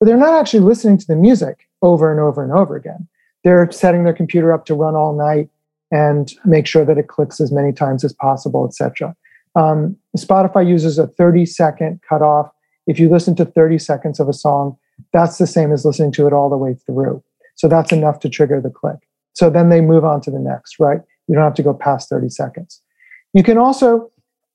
[0.00, 3.08] But they're not actually listening to the music over and over and over again.
[3.42, 5.48] They're setting their computer up to run all night
[5.90, 9.14] and make sure that it clicks as many times as possible, etc.
[9.54, 12.50] Um, Spotify uses a 30 second cutoff
[12.86, 14.76] if you listen to 30 seconds of a song,
[15.12, 17.22] that's the same as listening to it all the way through.
[17.56, 18.96] So that's enough to trigger the click.
[19.32, 21.00] So then they move on to the next, right?
[21.26, 22.80] You don't have to go past 30 seconds.
[23.32, 24.10] You can also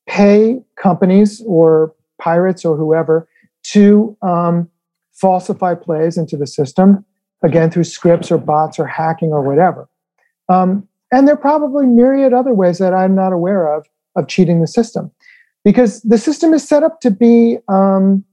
[0.08, 3.28] pay companies or pirates or whoever
[3.64, 4.70] to um,
[5.14, 7.06] falsify plays into the system,
[7.44, 9.88] again, through scripts or bots or hacking or whatever.
[10.50, 14.62] Um, and there are probably myriad other ways that I'm not aware of of cheating
[14.62, 15.12] the system.
[15.64, 18.24] Because the system is set up to be um,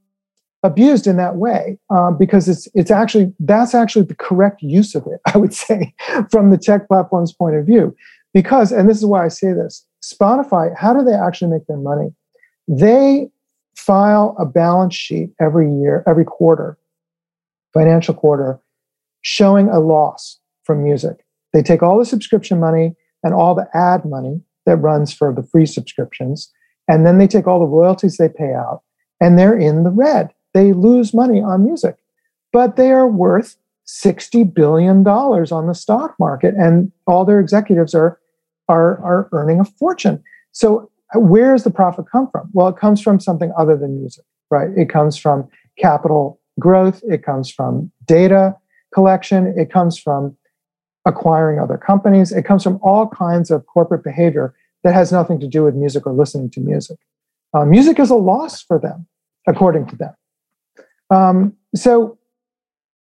[0.62, 5.06] abused in that way um, because it's it's actually that's actually the correct use of
[5.06, 5.94] it i would say
[6.30, 7.94] from the tech platform's point of view.
[8.34, 11.78] Because and this is why i say this spotify how do they actually make their
[11.78, 12.12] money?
[12.68, 13.30] They
[13.76, 16.78] file a balance sheet every year every quarter
[17.72, 18.58] financial quarter
[19.26, 24.04] showing a loss from music they take all the subscription money and all the ad
[24.04, 26.52] money that runs for the free subscriptions
[26.88, 28.82] and then they take all the royalties they pay out
[29.20, 31.96] and they're in the red they lose money on music,
[32.50, 38.18] but they are worth $60 billion on the stock market, and all their executives are,
[38.66, 40.24] are, are earning a fortune.
[40.52, 42.48] So, uh, where does the profit come from?
[42.54, 44.70] Well, it comes from something other than music, right?
[44.74, 45.46] It comes from
[45.78, 48.56] capital growth, it comes from data
[48.96, 50.34] collection, it comes from
[51.04, 55.46] acquiring other companies, it comes from all kinds of corporate behavior that has nothing to
[55.46, 56.98] do with music or listening to music.
[57.52, 59.06] Uh, music is a loss for them,
[59.46, 60.14] according to them.
[61.10, 62.18] Um, so,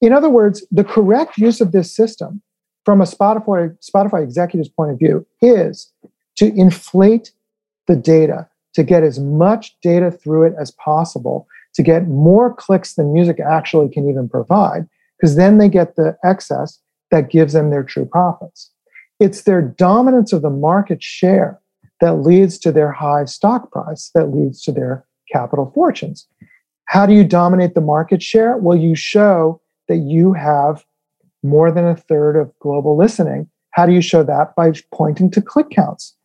[0.02, 2.42] in other words, the correct use of this system
[2.84, 5.92] from a Spotify, Spotify executive's point of view is
[6.36, 7.32] to inflate
[7.88, 12.96] the data, to get as much data through it as possible, to get more clicks
[12.96, 14.86] than music actually can even provide,
[15.20, 16.80] because then they get the excess
[17.12, 18.72] that gives them their true profits.
[19.20, 21.60] It's their dominance of the market share
[22.02, 26.28] that leads to their high stock price, that leads to their capital fortunes.
[26.86, 28.58] How do you dominate the market share?
[28.58, 30.86] Well, you show that you have
[31.44, 33.50] more than a third of global listening.
[33.72, 34.56] How do you show that?
[34.56, 36.16] By pointing to click counts.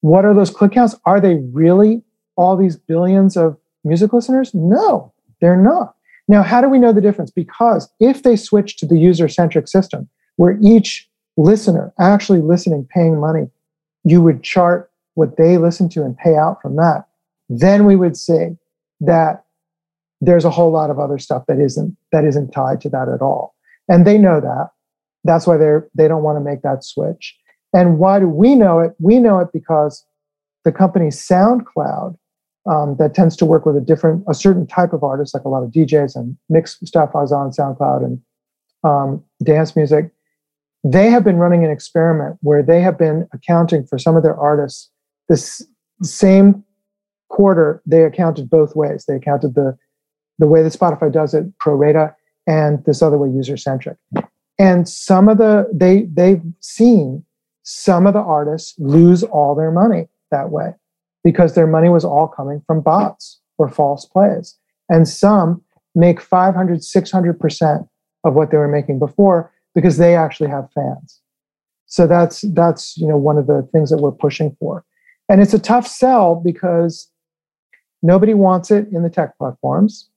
[0.00, 0.94] What are those click counts?
[1.04, 2.02] Are they really
[2.36, 4.52] all these billions of music listeners?
[4.54, 5.95] No, they're not.
[6.28, 7.30] Now, how do we know the difference?
[7.30, 13.20] Because if they switch to the user centric system where each listener actually listening, paying
[13.20, 13.48] money,
[14.04, 17.04] you would chart what they listen to and pay out from that,
[17.48, 18.56] then we would see
[19.00, 19.44] that
[20.20, 23.20] there's a whole lot of other stuff that isn't that isn't tied to that at
[23.20, 23.54] all.
[23.88, 24.70] And they know that.
[25.24, 27.36] That's why they're they don't want to make that switch.
[27.72, 28.92] And why do we know it?
[28.98, 30.04] We know it because
[30.64, 32.16] the company soundcloud
[32.66, 35.48] um, that tends to work with a different a certain type of artist like a
[35.48, 38.20] lot of djs and mixed stuff is on soundcloud and
[38.84, 40.10] um, dance music.
[40.84, 44.36] They have been running an experiment where they have been accounting for some of their
[44.36, 44.90] artists
[45.28, 45.66] this
[46.02, 46.64] same
[47.28, 49.04] quarter they accounted both ways.
[49.06, 49.76] They accounted the
[50.38, 52.14] the way that Spotify does it, pro rata,
[52.46, 53.96] and this other way, user centric.
[54.58, 57.24] And some of the they they've seen
[57.62, 60.72] some of the artists lose all their money that way
[61.26, 64.56] because their money was all coming from bots or false plays.
[64.88, 65.60] And some
[65.96, 67.88] make 500, 600%
[68.22, 71.20] of what they were making before because they actually have fans.
[71.86, 74.84] So that's that's you know one of the things that we're pushing for.
[75.28, 77.10] And it's a tough sell because
[78.04, 80.08] nobody wants it in the tech platforms.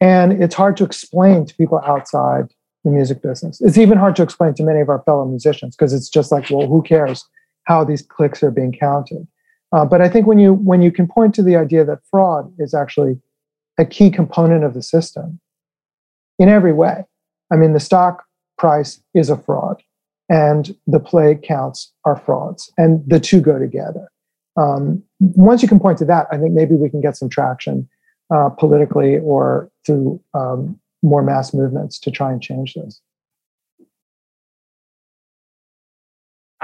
[0.00, 3.60] And it's hard to explain to people outside the music business.
[3.60, 6.48] It's even hard to explain to many of our fellow musicians because it's just like,
[6.48, 7.24] well, who cares
[7.64, 9.26] how these clicks are being counted?
[9.74, 12.52] Uh, but I think when you when you can point to the idea that fraud
[12.58, 13.18] is actually
[13.78, 15.40] a key component of the system
[16.38, 17.04] in every way.
[17.52, 18.24] I mean, the stock
[18.56, 19.82] price is a fraud,
[20.28, 24.08] and the play counts are frauds, and the two go together.
[24.56, 27.88] Um, once you can point to that, I think maybe we can get some traction
[28.32, 33.00] uh, politically or through um, more mass movements to try and change this.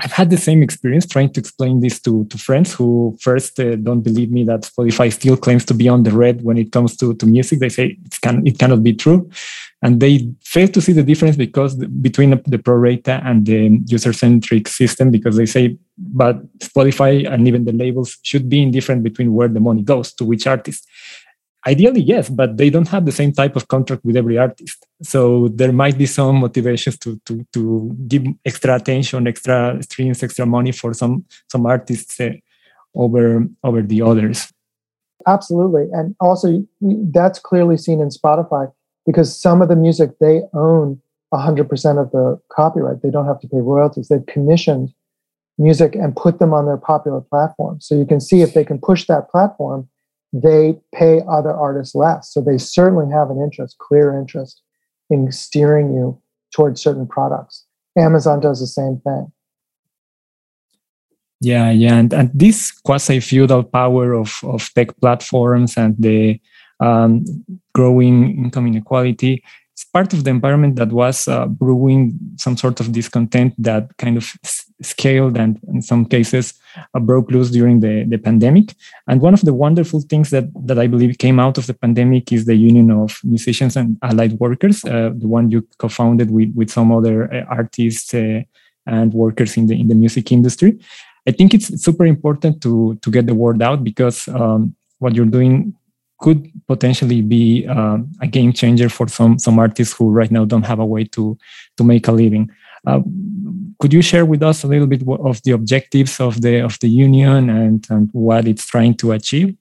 [0.03, 3.77] I've had the same experience trying to explain this to, to friends who first uh,
[3.77, 6.97] don't believe me that Spotify still claims to be on the red when it comes
[6.99, 7.59] to, to music.
[7.59, 9.31] They say it, can, it cannot be true.
[9.83, 13.45] And they fail to see the difference because the, between the, the pro rata and
[13.45, 18.63] the user centric system, because they say, but Spotify and even the labels should be
[18.63, 20.87] indifferent between where the money goes to which artist.
[21.67, 24.87] Ideally, yes, but they don't have the same type of contract with every artist.
[25.03, 30.47] So there might be some motivations to to to give extra attention, extra streams, extra
[30.47, 32.33] money for some some artists uh,
[32.95, 34.51] over over the others.
[35.27, 36.65] Absolutely, and also
[37.13, 38.73] that's clearly seen in Spotify
[39.05, 41.01] because some of the music they own
[41.33, 43.03] 100% of the copyright.
[43.03, 44.09] They don't have to pay royalties.
[44.09, 44.93] They've commissioned
[45.59, 47.81] music and put them on their popular platform.
[47.81, 49.89] So you can see if they can push that platform
[50.33, 52.33] they pay other artists less.
[52.33, 54.63] So they certainly have an interest, clear interest,
[55.09, 56.21] in steering you
[56.55, 57.65] towards certain products.
[57.99, 59.33] Amazon does the same thing.
[61.41, 66.39] Yeah, yeah, and, and this quasi-feudal power of, of tech platforms and the
[66.81, 67.25] um,
[67.75, 69.43] growing income inequality
[69.73, 74.17] it's part of the environment that was uh, brewing some sort of discontent that kind
[74.17, 74.33] of
[74.83, 76.55] scaled and in some cases
[76.95, 78.75] uh, broke loose during the, the pandemic.
[79.09, 82.33] And one of the wonderful things that, that I believe came out of the pandemic
[82.33, 86.71] is the Union of Musicians and Allied Workers, uh, the one you co-founded with, with
[86.71, 88.43] some other uh, artists uh,
[88.87, 90.79] and workers in the in the music industry.
[91.29, 95.27] I think it's super important to to get the word out because um, what you're
[95.27, 95.75] doing
[96.21, 100.67] could potentially be uh, a game changer for some some artists who right now don't
[100.67, 101.37] have a way to
[101.77, 102.51] to make a living.
[102.87, 103.01] Uh,
[103.79, 106.89] could you share with us a little bit of the objectives of the of the
[106.89, 109.57] union and, and what it's trying to achieve?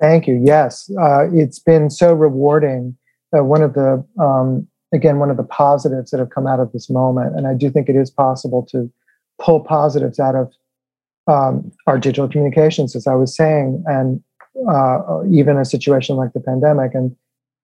[0.00, 0.40] Thank you.
[0.44, 2.96] Yes, uh, it's been so rewarding.
[3.36, 6.72] Uh, one of the um, again one of the positives that have come out of
[6.72, 8.90] this moment, and I do think it is possible to
[9.40, 10.52] pull positives out of
[11.28, 14.22] um, our digital communications, as I was saying, and
[14.68, 16.94] uh, even a situation like the pandemic.
[16.94, 17.14] And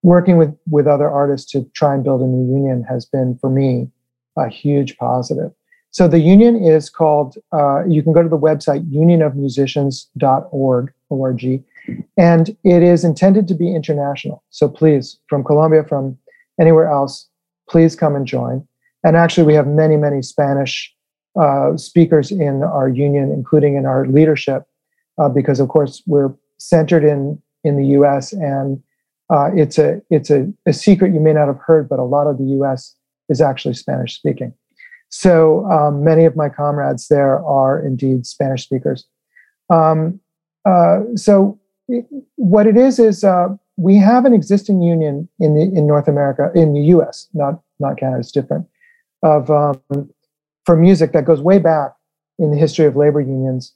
[0.03, 3.49] working with with other artists to try and build a new union has been for
[3.49, 3.89] me
[4.37, 5.51] a huge positive.
[5.91, 7.37] So the union is called.
[7.51, 11.63] Uh, you can go to the website unionofmusicians.org org,
[12.17, 14.43] and it is intended to be international.
[14.49, 16.17] So please, from Colombia, from
[16.59, 17.27] anywhere else,
[17.69, 18.67] please come and join.
[19.03, 20.93] And actually, we have many, many Spanish
[21.39, 24.63] uh, speakers in our union, including in our leadership,
[25.17, 26.33] uh, because of course we're
[26.69, 28.31] centered in in the U.S.
[28.33, 28.81] and
[29.29, 32.27] uh, it's a it's a, a, secret you may not have heard, but a lot
[32.27, 32.95] of the U.S.
[33.29, 34.53] is actually Spanish speaking.
[35.09, 39.05] So um, many of my comrades there are indeed Spanish speakers.
[39.69, 40.19] Um,
[40.63, 42.05] uh, so it,
[42.35, 43.47] what it is is uh,
[43.77, 47.27] we have an existing union in the in North America in the U.S.
[47.33, 48.19] not not Canada.
[48.19, 48.67] It's different
[49.23, 49.81] of um,
[50.65, 51.93] for music that goes way back
[52.37, 53.73] in the history of labor unions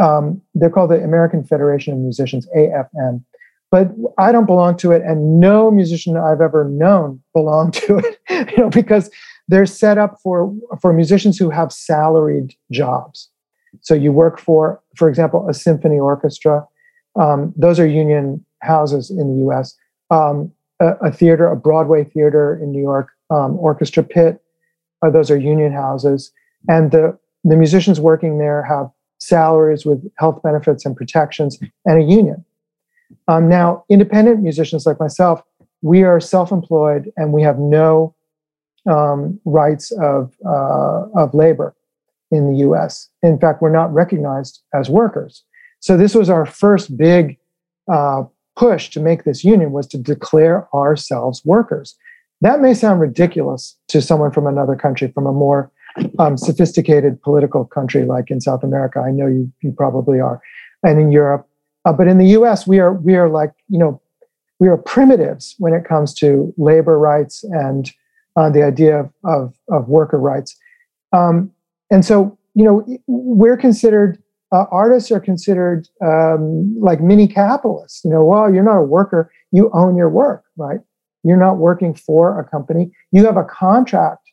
[0.00, 3.22] um, they're called the American Federation of Musicians, AFM.
[3.70, 8.18] But I don't belong to it, and no musician I've ever known belonged to it,
[8.50, 9.10] you know, because
[9.46, 13.28] they're set up for for musicians who have salaried jobs.
[13.82, 16.66] So you work for, for example, a symphony orchestra.
[17.14, 19.76] Um, those are union houses in the U.S.
[20.10, 20.50] Um,
[20.80, 24.42] a, a, theater, a Broadway theater in New York, um, orchestra pit.
[25.02, 26.32] Uh, those are union houses,
[26.68, 28.90] and the the musicians working there have
[29.20, 32.44] salaries with health benefits and protections, and a union.
[33.28, 35.42] Um, now, independent musicians like myself,
[35.82, 38.14] we are self-employed and we have no
[38.88, 41.74] um, rights of uh, of labor
[42.30, 43.08] in the U.S.
[43.22, 45.42] In fact, we're not recognized as workers.
[45.80, 47.38] So this was our first big
[47.90, 48.24] uh,
[48.56, 51.96] push to make this union was to declare ourselves workers.
[52.42, 55.70] That may sound ridiculous to someone from another country, from a more
[56.18, 59.00] um, sophisticated political country like in South America.
[59.00, 60.40] I know you you probably are,
[60.82, 61.46] and in Europe.
[61.84, 64.00] Uh, but in the U.S., we are we are like you know
[64.58, 67.90] we are primitives when it comes to labor rights and
[68.36, 70.56] uh, the idea of, of, of worker rights.
[71.12, 71.50] Um,
[71.90, 74.22] and so you know we're considered
[74.52, 78.04] uh, artists are considered um, like mini capitalists.
[78.04, 80.80] You know, well, you're not a worker; you own your work, right?
[81.22, 82.90] You're not working for a company.
[83.12, 84.29] You have a contract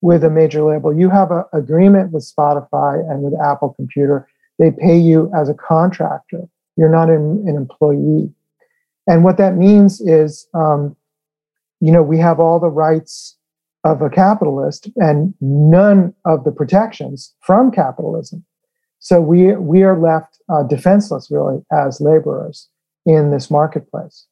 [0.00, 0.96] with a major label.
[0.96, 4.28] You have an agreement with Spotify and with Apple Computer.
[4.58, 6.42] They pay you as a contractor.
[6.76, 8.32] You're not an, an employee.
[9.06, 10.96] And what that means is, um,
[11.80, 13.36] you know, we have all the rights
[13.84, 18.44] of a capitalist and none of the protections from capitalism.
[18.98, 22.68] So we we are left uh, defenseless, really, as laborers
[23.06, 24.26] in this marketplace,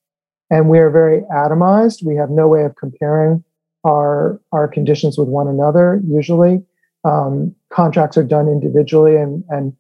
[0.50, 2.04] and we are very atomized.
[2.04, 3.44] We have no way of comparing
[3.84, 6.00] our our conditions with one another.
[6.06, 6.62] Usually,
[7.04, 9.74] um, contracts are done individually, and and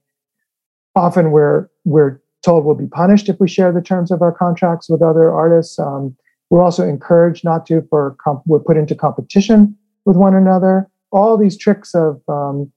[0.94, 4.88] often we're we're told we'll be punished if we share the terms of our contracts
[4.88, 5.78] with other artists.
[5.78, 6.16] Um,
[6.50, 7.82] we're also encouraged not to.
[7.90, 10.88] For comp- we're put into competition with one another.
[11.10, 12.72] All these tricks of um,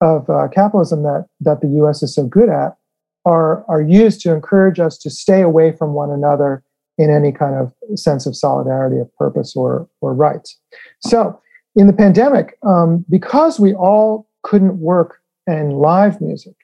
[0.00, 2.02] of uh, capitalism that that the U.S.
[2.02, 2.76] is so good at
[3.24, 6.62] are are used to encourage us to stay away from one another
[7.00, 10.58] in any kind of sense of solidarity of purpose or, or rights.
[11.00, 11.40] So,
[11.76, 15.10] in the pandemic, um, because we all couldn't work
[15.46, 16.56] in live music,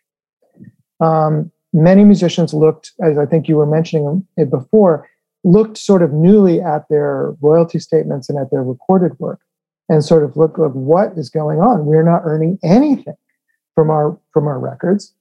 [1.01, 5.09] um, many musicians looked, as I think you were mentioning it before,
[5.45, 9.41] looked sort of newly at their royalty statements and at their recorded work
[9.89, 13.15] and sort of looked like what is going on we're not earning anything
[13.77, 15.15] from our from our records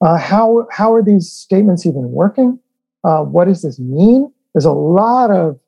[0.00, 2.58] Uh, how how are these statements even working?
[3.04, 4.32] Uh, what does this mean?
[4.54, 5.58] There's a lot of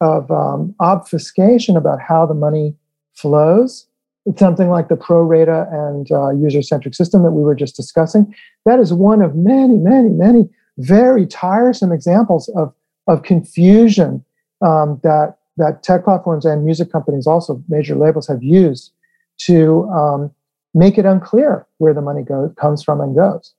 [0.00, 2.74] of um, obfuscation about how the money
[3.14, 3.86] flows.
[4.26, 7.76] It's something like the pro rata and uh, user centric system that we were just
[7.76, 8.32] discussing.
[8.64, 12.72] That is one of many, many, many very tiresome examples of,
[13.08, 14.24] of confusion
[14.64, 18.92] um, that, that tech platforms and music companies, also major labels, have used
[19.38, 20.30] to um,
[20.74, 23.54] make it unclear where the money goes, comes from and goes.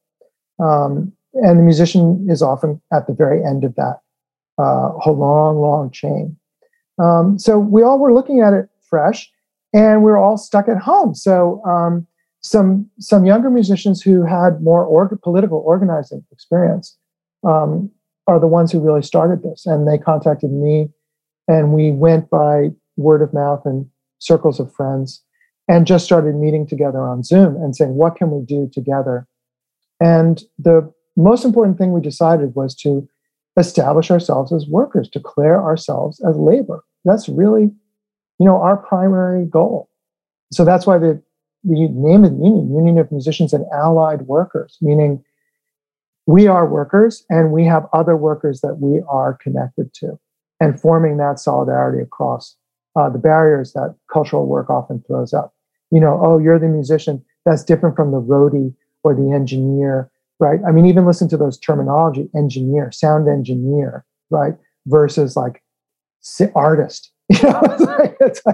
[0.60, 4.00] Um, and the musician is often at the very end of that
[4.58, 6.36] uh, whole long, long chain.
[7.02, 9.32] Um, so we all were looking at it fresh,
[9.74, 11.16] and we are all stuck at home.
[11.16, 12.06] So um,
[12.42, 16.98] some some younger musicians who had more org- political organizing experience
[17.48, 17.90] um,
[18.28, 20.90] are the ones who really started this, and they contacted me,
[21.48, 23.86] and we went by word of mouth and
[24.20, 25.24] circles of friends,
[25.68, 29.28] and just started meeting together on Zoom and saying, "What can we do together?"
[30.02, 30.92] And the
[31.24, 33.08] most important thing we decided was to
[33.58, 36.84] establish ourselves as workers, declare ourselves as labor.
[37.06, 37.72] That's really
[38.40, 39.90] you know, our primary goal.
[40.52, 41.22] So that's why the,
[41.64, 45.24] the name of the union, Union of Musicians and Allied Workers, meaning
[46.26, 50.18] we are workers and we have other workers that we are connected to,
[50.60, 52.56] and forming that solidarity across
[52.96, 55.54] uh, the barriers that cultural work often throws up.
[55.92, 57.24] You know, oh, you're the musician.
[57.46, 60.10] That's different from the roadie or the engineer,
[60.40, 60.60] right?
[60.68, 64.54] I mean, even listen to those terminology: engineer, sound engineer, right?
[64.86, 65.64] Versus like
[66.56, 67.62] artist You know,
[68.22, 68.46] it's,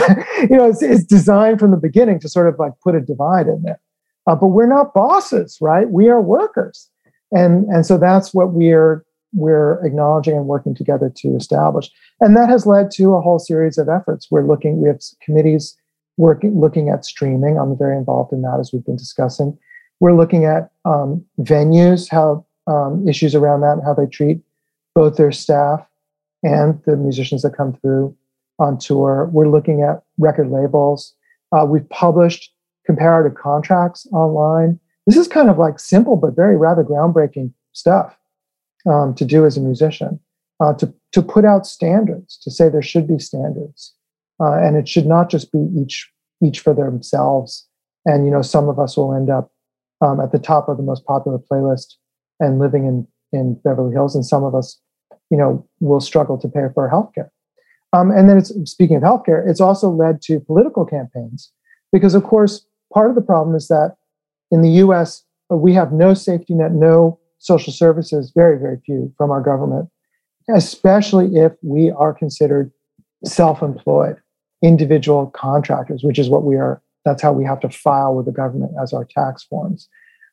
[0.00, 3.00] like, you know, it's, it's, designed from the beginning to sort of like put a
[3.02, 3.80] divide in there.
[4.26, 5.90] Uh, but we're not bosses, right?
[5.90, 6.88] We are workers,
[7.32, 9.04] and and so that's what we're
[9.34, 11.90] we're acknowledging and working together to establish.
[12.20, 14.28] And that has led to a whole series of efforts.
[14.30, 15.76] We're looking, we have committees
[16.16, 17.58] working looking at streaming.
[17.58, 19.58] I'm very involved in that as we've been discussing.
[20.00, 24.40] We're looking at um, venues, how um, issues around that, and how they treat
[24.94, 25.86] both their staff
[26.42, 28.16] and the musicians that come through
[28.58, 29.28] on tour.
[29.32, 31.14] We're looking at record labels.
[31.52, 32.52] Uh, we've published
[32.86, 34.78] comparative contracts online.
[35.06, 38.18] This is kind of like simple but very rather groundbreaking stuff
[38.86, 40.20] um, to do as a musician.
[40.60, 43.94] Uh, to to put out standards, to say there should be standards,
[44.40, 46.10] uh, and it should not just be each
[46.42, 47.66] each for themselves.
[48.04, 49.52] And you know, some of us will end up
[50.00, 51.94] um, at the top of the most popular playlist
[52.40, 54.80] and living in in Beverly Hills, and some of us
[55.30, 57.28] you know, will struggle to pay for healthcare.
[57.92, 61.52] Um, and then it's speaking of healthcare, it's also led to political campaigns
[61.92, 63.96] because, of course, part of the problem is that
[64.50, 65.24] in the U.S.
[65.50, 69.88] we have no safety net, no social services, very very few from our government,
[70.54, 72.70] especially if we are considered
[73.24, 74.16] self-employed,
[74.62, 76.82] individual contractors, which is what we are.
[77.04, 79.88] That's how we have to file with the government as our tax forms.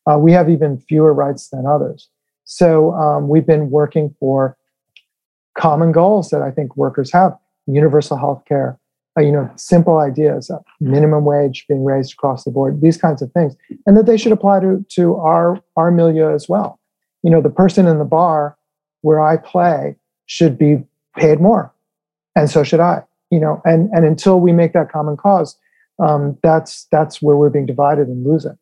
[0.10, 2.10] Uh, we have even fewer rights than others.
[2.44, 4.58] So um, we've been working for
[5.58, 7.36] common goals that I think workers have
[7.66, 8.78] universal health care,
[9.18, 13.22] uh, you know, simple ideas, uh, minimum wage being raised across the board, these kinds
[13.22, 13.56] of things,
[13.86, 16.80] and that they should apply to, to our, our milieu as well.
[17.24, 18.58] You know, the person in the bar
[19.02, 19.96] where I play
[20.28, 20.84] should be
[21.18, 21.74] paid more,
[22.36, 23.04] and so should I.
[23.32, 25.58] You know, and, and until we make that common cause,
[26.00, 28.58] um, that's that's where we're being divided and losing.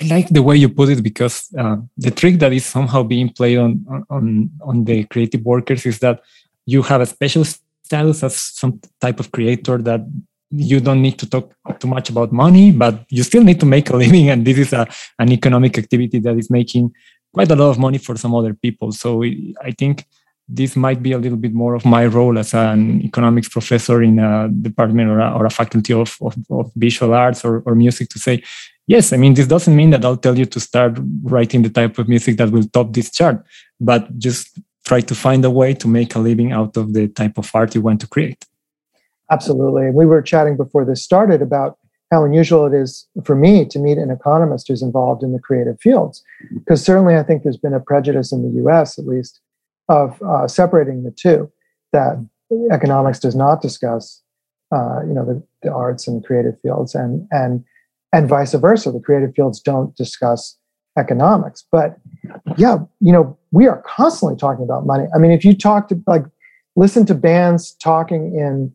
[0.00, 3.28] I like the way you put it because uh, the trick that is somehow being
[3.28, 6.20] played on, on on the creative workers is that
[6.66, 10.00] you have a special status as some type of creator that
[10.50, 13.90] you don't need to talk too much about money, but you still need to make
[13.90, 14.86] a living, and this is a,
[15.18, 16.92] an economic activity that is making
[17.32, 18.92] quite a lot of money for some other people.
[18.92, 20.04] So I think
[20.54, 24.18] this might be a little bit more of my role as an economics professor in
[24.18, 28.08] a department or a, or a faculty of, of, of, visual arts or, or music
[28.10, 28.42] to say
[28.86, 31.98] yes, I mean, this doesn't mean that I'll tell you to start writing the type
[31.98, 33.44] of music that will top this chart,
[33.80, 37.38] but just try to find a way to make a living out of the type
[37.38, 38.44] of art you want to create.
[39.30, 39.90] Absolutely.
[39.90, 41.78] We were chatting before this started about
[42.10, 45.80] how unusual it is for me to meet an economist who's involved in the creative
[45.80, 46.22] fields.
[46.52, 49.40] Because certainly I think there's been a prejudice in the US, at least,
[49.88, 51.50] of uh, separating the two,
[51.92, 52.24] that
[52.70, 54.22] economics does not discuss
[54.72, 57.64] uh, you know the, the arts and creative fields and and
[58.12, 58.90] and vice versa.
[58.90, 60.56] The creative fields don't discuss
[60.98, 61.64] economics.
[61.70, 61.98] But
[62.56, 65.06] yeah, you know, we are constantly talking about money.
[65.14, 66.24] I mean, if you talk to like
[66.76, 68.72] listen to bands talking in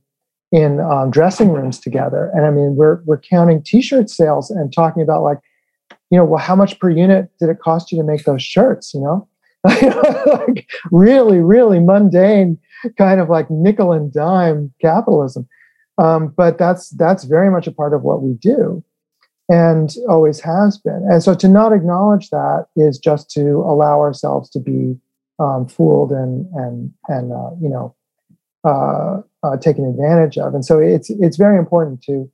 [0.52, 5.02] in um, dressing rooms together, and I mean, we're we're counting T-shirt sales and talking
[5.02, 5.40] about like,
[6.10, 8.94] you know, well, how much per unit did it cost you to make those shirts?
[8.94, 9.28] You know,
[10.26, 12.58] like really, really mundane
[12.98, 15.48] kind of like nickel and dime capitalism.
[15.98, 18.84] Um, but that's that's very much a part of what we do.
[19.50, 21.06] and always has been.
[21.10, 24.98] And so to not acknowledge that is just to allow ourselves to be
[25.40, 27.96] um, fooled and and and uh, you know
[28.64, 30.54] uh, uh, taken advantage of.
[30.54, 32.30] And so it's it's very important to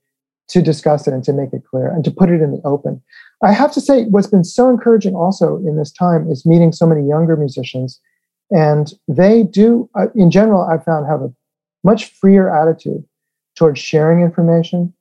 [0.49, 3.01] to discuss it and to make it clear and to put it in the open.
[3.43, 6.87] I have to say, what's been so encouraging also in this time is meeting so
[6.87, 7.99] many younger musicians,
[8.49, 11.33] and they do, uh, in general, I've found have a
[11.83, 13.03] much freer attitude
[13.55, 14.93] towards sharing information,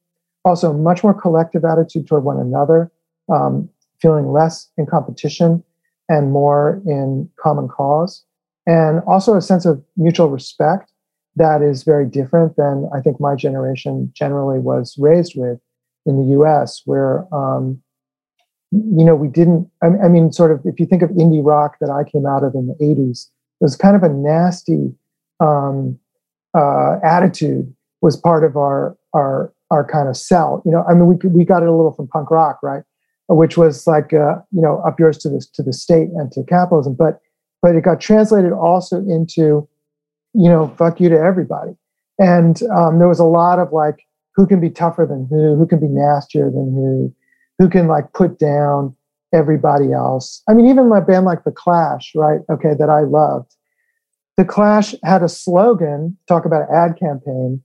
[0.45, 2.91] also much more collective attitude toward one another,
[3.33, 3.69] um,
[4.01, 5.63] feeling less in competition
[6.09, 8.25] and more in common cause,
[8.67, 10.91] and also a sense of mutual respect
[11.37, 15.61] that is very different than I think my generation generally was raised with
[16.07, 17.81] in the US, where, um,
[18.73, 21.91] you know, we didn't, I, mean, sort of, if you think of indie rock that
[21.91, 23.27] I came out of in the 80s,
[23.61, 24.95] it was kind of a nasty
[25.41, 25.99] um,
[26.57, 30.63] uh, attitude was part of our, our, our kind of sell.
[30.65, 32.83] You know, I mean, we, we got it a little from punk rock, right?
[33.29, 36.43] Which was like, uh, you know, up yours to the, to the state and to
[36.45, 36.95] capitalism.
[36.95, 37.21] But,
[37.61, 39.69] but it got translated also into,
[40.33, 41.73] you know, fuck you to everybody.
[42.19, 45.67] And um, there was a lot of like, who can be tougher than who, who
[45.67, 47.15] can be nastier than who,
[47.63, 48.93] who can like put down
[49.33, 50.43] everybody else.
[50.49, 52.41] I mean, even my band like The Clash, right?
[52.51, 53.55] Okay, that I loved.
[54.37, 57.63] The Clash had a slogan, talk about an ad campaign,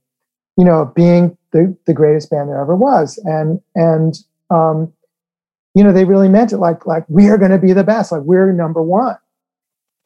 [0.56, 3.18] you know, being the, the greatest band there ever was.
[3.26, 4.14] And and
[4.52, 4.94] um,
[5.74, 8.22] you know, they really meant it like like we are gonna be the best, like
[8.22, 9.18] we're number one.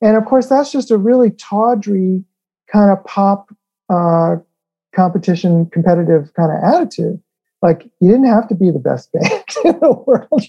[0.02, 2.24] And of course, that's just a really tawdry
[2.72, 3.54] kind of pop
[3.90, 4.38] uh,
[4.96, 7.22] competition, competitive kind of attitude.
[7.62, 10.44] Like you didn't have to be the best band in the world.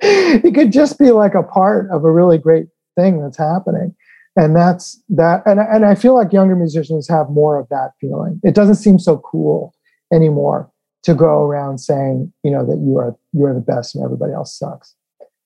[0.00, 3.94] it could just be like a part of a really great thing that's happening.
[4.36, 5.42] And that's that.
[5.46, 8.40] And, and I feel like younger musicians have more of that feeling.
[8.44, 9.74] It doesn't seem so cool
[10.12, 10.70] anymore
[11.02, 14.32] to go around saying, you know, that you are you are the best and everybody
[14.32, 14.94] else sucks.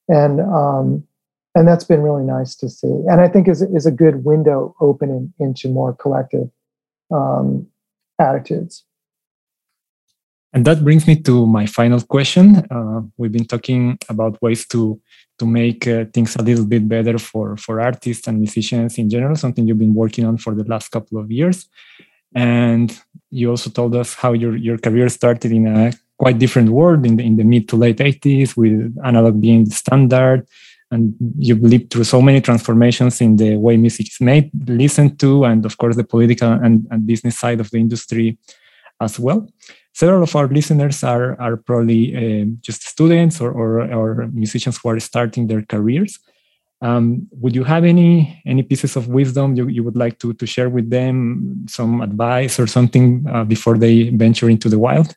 [0.08, 1.04] And um,
[1.54, 4.74] and that's been really nice to see and i think is, is a good window
[4.80, 6.48] opening into more collective
[7.14, 7.66] um,
[8.18, 8.84] attitudes
[10.52, 12.56] and that brings me to my final question.
[12.70, 15.00] Uh, we've been talking about ways to
[15.38, 19.34] to make uh, things a little bit better for for artists and musicians in general
[19.34, 21.68] something you've been working on for the last couple of years.
[22.34, 22.96] And
[23.30, 27.16] you also told us how your your career started in a quite different world in
[27.16, 30.46] the, in the mid to late 80s with analog being the standard.
[30.90, 35.44] And you've lived through so many transformations in the way music is made, listened to,
[35.44, 38.36] and of course the political and, and business side of the industry
[39.00, 39.48] as well.
[40.02, 44.88] Several of our listeners are, are probably uh, just students or, or, or, musicians who
[44.88, 46.18] are starting their careers.
[46.80, 50.44] Um, would you have any any pieces of wisdom you, you would like to, to
[50.44, 55.14] share with them, some advice or something uh, before they venture into the wild?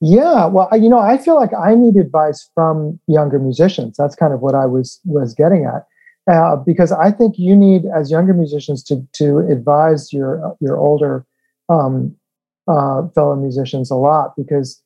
[0.00, 3.96] Yeah, well, you know, I feel like I need advice from younger musicians.
[3.96, 5.86] That's kind of what I was was getting at,
[6.28, 11.24] uh, because I think you need, as younger musicians, to to advise your your older
[11.68, 12.16] um,
[12.68, 14.82] uh, fellow musicians a lot, because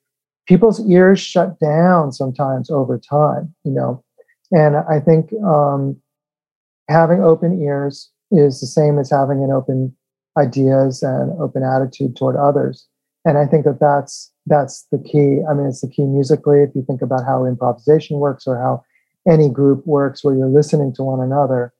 [0.47, 3.55] people's ears shut down sometimes over time.
[3.64, 4.05] You know,
[4.53, 5.97] and I think um,
[6.89, 9.95] having open ears is the same as having an open
[10.39, 12.87] ideas and open attitude toward others.
[13.24, 15.41] And I think that that's that's the key.
[15.49, 16.62] I mean, it's the key musically.
[16.62, 18.83] If you think about how improvisation works or how
[19.28, 21.74] any group works, where you're listening to one another,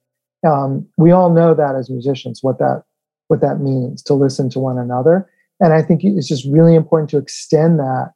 [0.45, 2.83] um, we all know that as musicians what that
[3.27, 5.29] what that means to listen to one another.
[5.61, 8.11] And I think it's just really important to extend that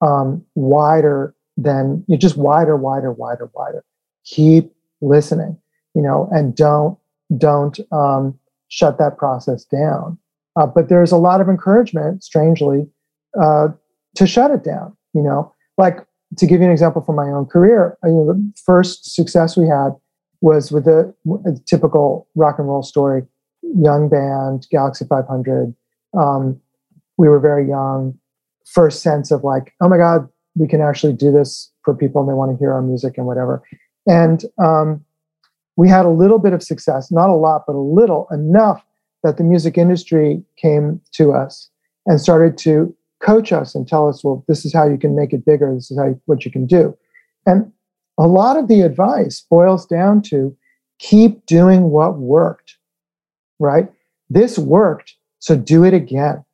[0.00, 3.84] um, wider than you just wider, wider, wider, wider.
[4.24, 5.58] Keep listening,
[5.94, 6.98] you know, and don't
[7.36, 8.38] don't um,
[8.68, 10.18] shut that process down.
[10.56, 12.86] Uh, but there's a lot of encouragement, strangely,
[13.40, 13.68] uh,
[14.14, 14.96] to shut it down.
[15.14, 18.52] You know, like to give you an example from my own career, you know, the
[18.64, 19.90] first success we had
[20.40, 21.12] was with a,
[21.44, 23.22] a typical rock and roll story,
[23.62, 25.74] young band, Galaxie 500.
[26.18, 26.60] Um,
[27.20, 28.18] we were very young.
[28.64, 32.30] First sense of like, oh my God, we can actually do this for people and
[32.30, 33.62] they want to hear our music and whatever.
[34.06, 35.04] And um,
[35.76, 38.82] we had a little bit of success, not a lot, but a little enough
[39.22, 41.68] that the music industry came to us
[42.06, 45.34] and started to coach us and tell us, well, this is how you can make
[45.34, 45.74] it bigger.
[45.74, 46.96] This is how you, what you can do.
[47.44, 47.70] And
[48.16, 50.56] a lot of the advice boils down to
[50.98, 52.78] keep doing what worked,
[53.58, 53.92] right?
[54.30, 56.44] This worked, so do it again.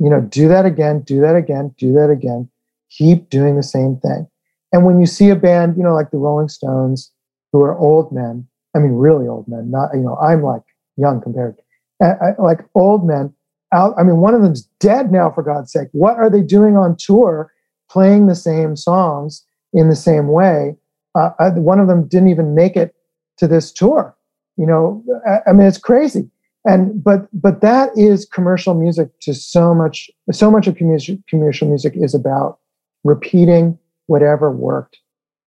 [0.00, 2.48] You know, do that again, do that again, do that again.
[2.90, 4.26] Keep doing the same thing.
[4.72, 7.12] And when you see a band, you know, like the Rolling Stones,
[7.52, 10.62] who are old men, I mean, really old men, not, you know, I'm like
[10.96, 11.56] young compared,
[12.02, 13.32] uh, like old men
[13.72, 13.94] out.
[13.98, 15.88] I mean, one of them's dead now, for God's sake.
[15.92, 17.52] What are they doing on tour
[17.90, 20.76] playing the same songs in the same way.
[21.14, 22.94] Uh, I, one of them didn't even make it
[23.38, 24.16] to this tour.
[24.56, 26.30] You know, I, I mean, it's crazy.
[26.64, 30.10] And but but that is commercial music to so much.
[30.30, 32.58] So much of commercial music is about
[33.02, 34.98] repeating whatever worked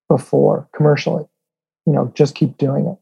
[0.09, 1.26] before commercially.
[1.86, 2.97] You know, just keep doing it,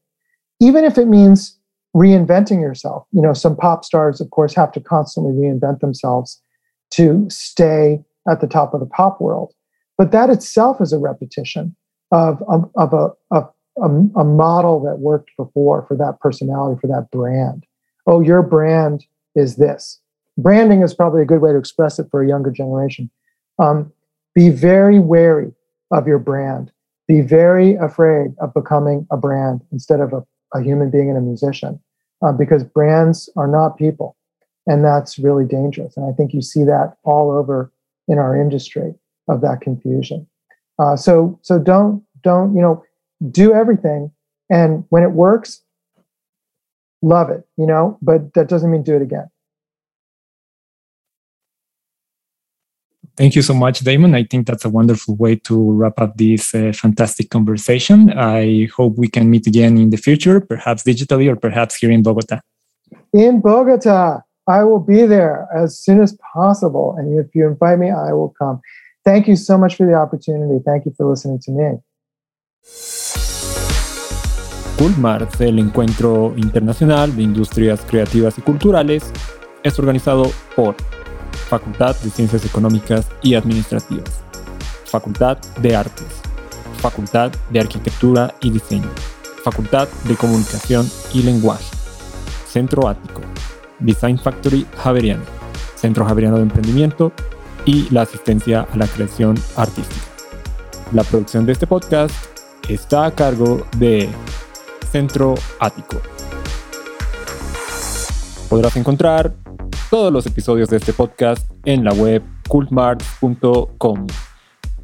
[0.63, 1.57] even if it means
[1.95, 3.05] reinventing yourself.
[3.11, 6.41] You know, some pop stars, of course, have to constantly reinvent themselves
[6.91, 9.53] to stay at the top of the pop world.
[9.97, 11.75] But that itself is a repetition
[12.11, 13.47] of, of, of a, a,
[13.81, 17.65] um, a model that worked before for that personality, for that brand.
[18.07, 19.99] Oh, your brand is this.
[20.37, 23.09] Branding is probably a good way to express it for a younger generation.
[23.59, 23.91] Um,
[24.33, 25.53] be very wary
[25.91, 26.71] of your brand.
[27.07, 30.23] Be very afraid of becoming a brand instead of a,
[30.53, 31.79] a human being and a musician,
[32.25, 34.15] uh, because brands are not people.
[34.67, 35.97] And that's really dangerous.
[35.97, 37.71] And I think you see that all over
[38.07, 38.93] in our industry
[39.27, 40.27] of that confusion.
[40.79, 42.83] Uh, so, so don't, don't, you know,
[43.29, 44.11] do everything.
[44.49, 45.61] And when it works,
[47.01, 49.29] love it, you know, but that doesn't mean do it again.
[53.17, 54.15] Thank you so much, Damon.
[54.15, 58.11] I think that's a wonderful way to wrap up this uh, fantastic conversation.
[58.17, 62.03] I hope we can meet again in the future, perhaps digitally or perhaps here in
[62.03, 62.39] Bogota.
[63.13, 66.95] In Bogota, I will be there as soon as possible.
[66.97, 68.61] And if you invite me, I will come.
[69.03, 70.59] Thank you so much for the opportunity.
[70.65, 73.00] Thank you for listening to me.
[74.81, 79.11] Culmars, el encuentro internacional de industrias creativas y culturales,
[79.61, 80.75] es organizado por
[81.49, 84.23] Facultad de Ciencias Económicas y Administrativas,
[84.85, 86.07] Facultad de Artes,
[86.77, 88.89] Facultad de Arquitectura y Diseño,
[89.43, 91.63] Facultad de Comunicación y Lenguaje,
[92.47, 93.21] Centro Ático,
[93.77, 95.25] Design Factory Javeriano,
[95.75, 97.11] Centro Javeriano de Emprendimiento
[97.65, 100.07] y la asistencia a la creación artística.
[100.91, 102.15] La producción de este podcast
[102.67, 104.09] está a cargo de
[104.91, 106.01] Centro Ático.
[108.49, 109.33] Podrás encontrar
[109.89, 114.07] todos los episodios de este podcast en la web cultmart.com.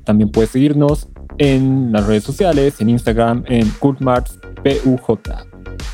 [0.05, 5.19] También puedes seguirnos en las redes sociales, en Instagram, en cultmartspuj.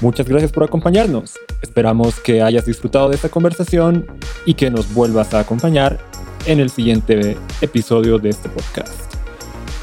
[0.01, 1.33] Muchas gracias por acompañarnos.
[1.63, 4.05] Esperamos que hayas disfrutado de esta conversación
[4.45, 5.97] y que nos vuelvas a acompañar
[6.45, 9.15] en el siguiente episodio de este podcast.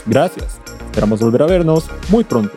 [0.06, 0.60] Gracias.
[0.86, 2.54] Esperamos volver a vernos muy pronto.